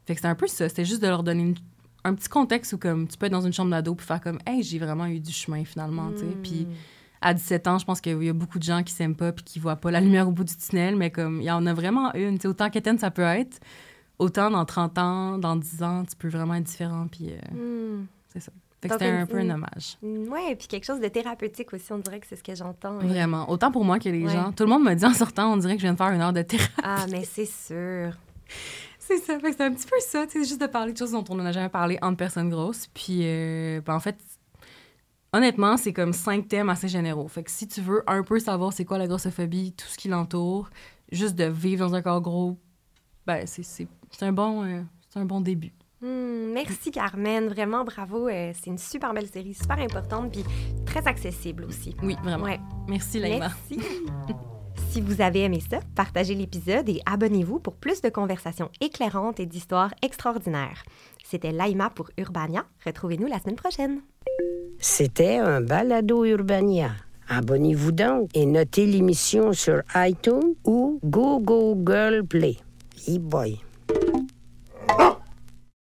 Fait 0.06 0.14
que 0.14 0.20
c'était 0.20 0.28
un 0.28 0.34
peu 0.34 0.46
ça, 0.46 0.66
c'était 0.70 0.86
juste 0.86 1.02
de 1.02 1.08
leur 1.08 1.22
donner 1.22 1.42
une- 1.42 1.56
un 2.04 2.14
petit 2.14 2.30
contexte 2.30 2.72
où, 2.72 2.78
comme, 2.78 3.06
tu 3.06 3.18
peux 3.18 3.26
être 3.26 3.32
dans 3.32 3.42
une 3.44 3.52
chambre 3.52 3.70
d'ado 3.70 3.94
puis 3.94 4.06
faire 4.06 4.22
comme, 4.22 4.38
hey, 4.46 4.62
j'ai 4.62 4.78
vraiment 4.78 5.04
eu 5.04 5.20
du 5.20 5.32
chemin 5.32 5.62
finalement, 5.66 6.10
tu 6.12 6.20
sais. 6.20 6.36
Puis 6.42 6.66
à 7.20 7.34
17 7.34 7.66
ans, 7.66 7.78
je 7.78 7.84
pense 7.84 8.00
qu'il 8.00 8.22
y 8.22 8.28
a 8.28 8.32
beaucoup 8.32 8.58
de 8.58 8.64
gens 8.64 8.82
qui 8.82 8.92
s'aiment 8.92 9.16
pas 9.16 9.32
puis 9.32 9.44
qui 9.44 9.58
voient 9.58 9.76
pas 9.76 9.90
la 9.90 10.00
lumière 10.00 10.28
au 10.28 10.32
bout 10.32 10.44
du 10.44 10.56
tunnel, 10.56 10.96
mais 10.96 11.10
comme, 11.10 11.40
il 11.40 11.44
y 11.44 11.50
en 11.50 11.66
a 11.66 11.72
vraiment 11.74 12.12
une, 12.14 12.36
tu 12.38 12.42
sais, 12.42 12.48
autant 12.48 12.70
qu'Étienne, 12.70 12.98
ça 12.98 13.10
peut 13.10 13.22
être, 13.22 13.58
autant 14.18 14.50
dans 14.50 14.64
30 14.64 14.98
ans, 14.98 15.38
dans 15.38 15.56
10 15.56 15.82
ans, 15.82 16.04
tu 16.08 16.16
peux 16.16 16.28
vraiment 16.28 16.54
être 16.54 16.64
différent, 16.64 17.06
puis 17.10 17.30
euh, 17.32 17.38
Hmm. 18.00 18.06
c'est 18.32 18.40
ça. 18.40 18.52
C'était 18.80 19.06
un 19.08 19.26
peu 19.26 19.38
un 19.38 19.40
une- 19.40 19.50
hommage. 19.50 19.96
Ouais, 20.04 20.54
puis 20.54 20.68
quelque 20.68 20.84
chose 20.84 21.00
de 21.00 21.08
thérapeutique 21.08 21.72
aussi, 21.72 21.90
on 21.92 21.98
dirait 21.98 22.20
que 22.20 22.26
c'est 22.28 22.36
ce 22.36 22.44
que 22.44 22.54
j'entends. 22.54 23.00
hein. 23.00 23.06
Vraiment. 23.06 23.50
Autant 23.50 23.72
pour 23.72 23.84
moi 23.84 23.98
que 23.98 24.08
les 24.08 24.22
Ouais. 24.24 24.32
gens. 24.32 24.52
Tout 24.52 24.62
le 24.62 24.70
monde 24.70 24.84
me 24.84 24.94
dit 24.94 25.04
en 25.04 25.12
sortant, 25.14 25.52
on 25.52 25.56
dirait 25.56 25.74
que 25.74 25.80
je 25.80 25.86
viens 25.86 25.94
de 25.94 25.98
faire 25.98 26.10
une 26.12 26.20
heure 26.20 26.32
de 26.32 26.42
thérapie. 26.42 26.72
Ah, 26.84 27.04
mais 27.10 27.24
c'est 27.24 27.44
sûr. 27.44 28.12
C'est 29.00 29.16
ça. 29.18 29.36
C'est 29.42 29.60
un 29.62 29.72
petit 29.72 29.86
peu 29.86 29.96
ça, 30.00 30.26
tu 30.26 30.32
sais, 30.42 30.48
juste 30.48 30.60
de 30.60 30.66
parler 30.68 30.92
de 30.92 30.98
choses 30.98 31.10
dont 31.12 31.24
on 31.30 31.34
n'a 31.36 31.50
jamais 31.50 31.68
parlé 31.70 31.98
entre 32.02 32.18
personnes 32.18 32.50
grosses. 32.50 32.86
Puis, 32.94 33.20
euh, 33.22 33.80
ben, 33.84 33.94
en 33.94 34.00
fait, 34.00 34.16
honnêtement, 35.32 35.76
c'est 35.76 35.92
comme 35.92 36.12
cinq 36.12 36.48
thèmes 36.48 36.70
assez 36.70 36.88
généraux. 36.88 37.28
Fait 37.28 37.42
que 37.42 37.50
si 37.50 37.68
tu 37.68 37.80
veux 37.80 38.02
un 38.06 38.22
peu 38.22 38.38
savoir 38.38 38.72
c'est 38.72 38.84
quoi 38.84 38.98
la 38.98 39.06
grossophobie, 39.06 39.72
tout 39.72 39.86
ce 39.86 39.96
qui 39.98 40.08
l'entoure, 40.08 40.70
juste 41.12 41.34
de 41.34 41.44
vivre 41.44 41.86
dans 41.86 41.94
un 41.94 42.02
corps 42.02 42.20
gros, 42.20 42.58
ben, 43.26 43.46
c'est, 43.46 43.86
un, 44.22 44.32
bon, 44.32 44.64
euh, 44.64 44.82
un 45.14 45.24
bon 45.26 45.40
début. 45.40 45.72
Hmm, 46.00 46.52
merci 46.54 46.90
Carmen, 46.90 47.48
vraiment 47.48 47.84
bravo. 47.84 48.28
euh, 48.28 48.52
c'est 48.54 48.70
une 48.70 48.78
super 48.78 49.12
belle 49.12 49.28
série, 49.28 49.52
super 49.52 49.78
importante, 49.78 50.32
puis 50.32 50.44
très 50.86 51.06
accessible 51.06 51.64
aussi. 51.64 51.94
Oui, 52.02 52.16
vraiment. 52.22 52.44
Ouais. 52.44 52.60
Merci, 52.88 53.18
Laïma. 53.18 53.50
Merci. 53.70 53.84
si 54.90 55.00
vous 55.00 55.20
avez 55.20 55.40
aimé 55.42 55.60
ça, 55.68 55.80
partagez 55.94 56.34
l'épisode 56.34 56.88
et 56.88 57.02
abonnez-vous 57.04 57.58
pour 57.58 57.76
plus 57.76 58.00
de 58.00 58.08
conversations 58.08 58.70
éclairantes 58.80 59.40
et 59.40 59.46
d'histoires 59.46 59.92
extraordinaires. 60.02 60.84
C'était 61.24 61.52
Laïma 61.52 61.90
pour 61.90 62.10
Urbania. 62.16 62.64
Retrouvez-nous 62.86 63.26
la 63.26 63.40
semaine 63.40 63.56
prochaine. 63.56 64.00
C'était 64.78 65.36
un 65.36 65.60
balado 65.60 66.24
Urbania. 66.24 66.90
Abonnez-vous 67.28 67.92
donc 67.92 68.30
et 68.34 68.46
notez 68.46 68.86
l'émission 68.86 69.52
sur 69.52 69.82
iTunes 69.94 70.54
ou 70.64 70.98
Google 71.04 72.24
Play. 72.26 72.56
E-boy. 73.08 73.60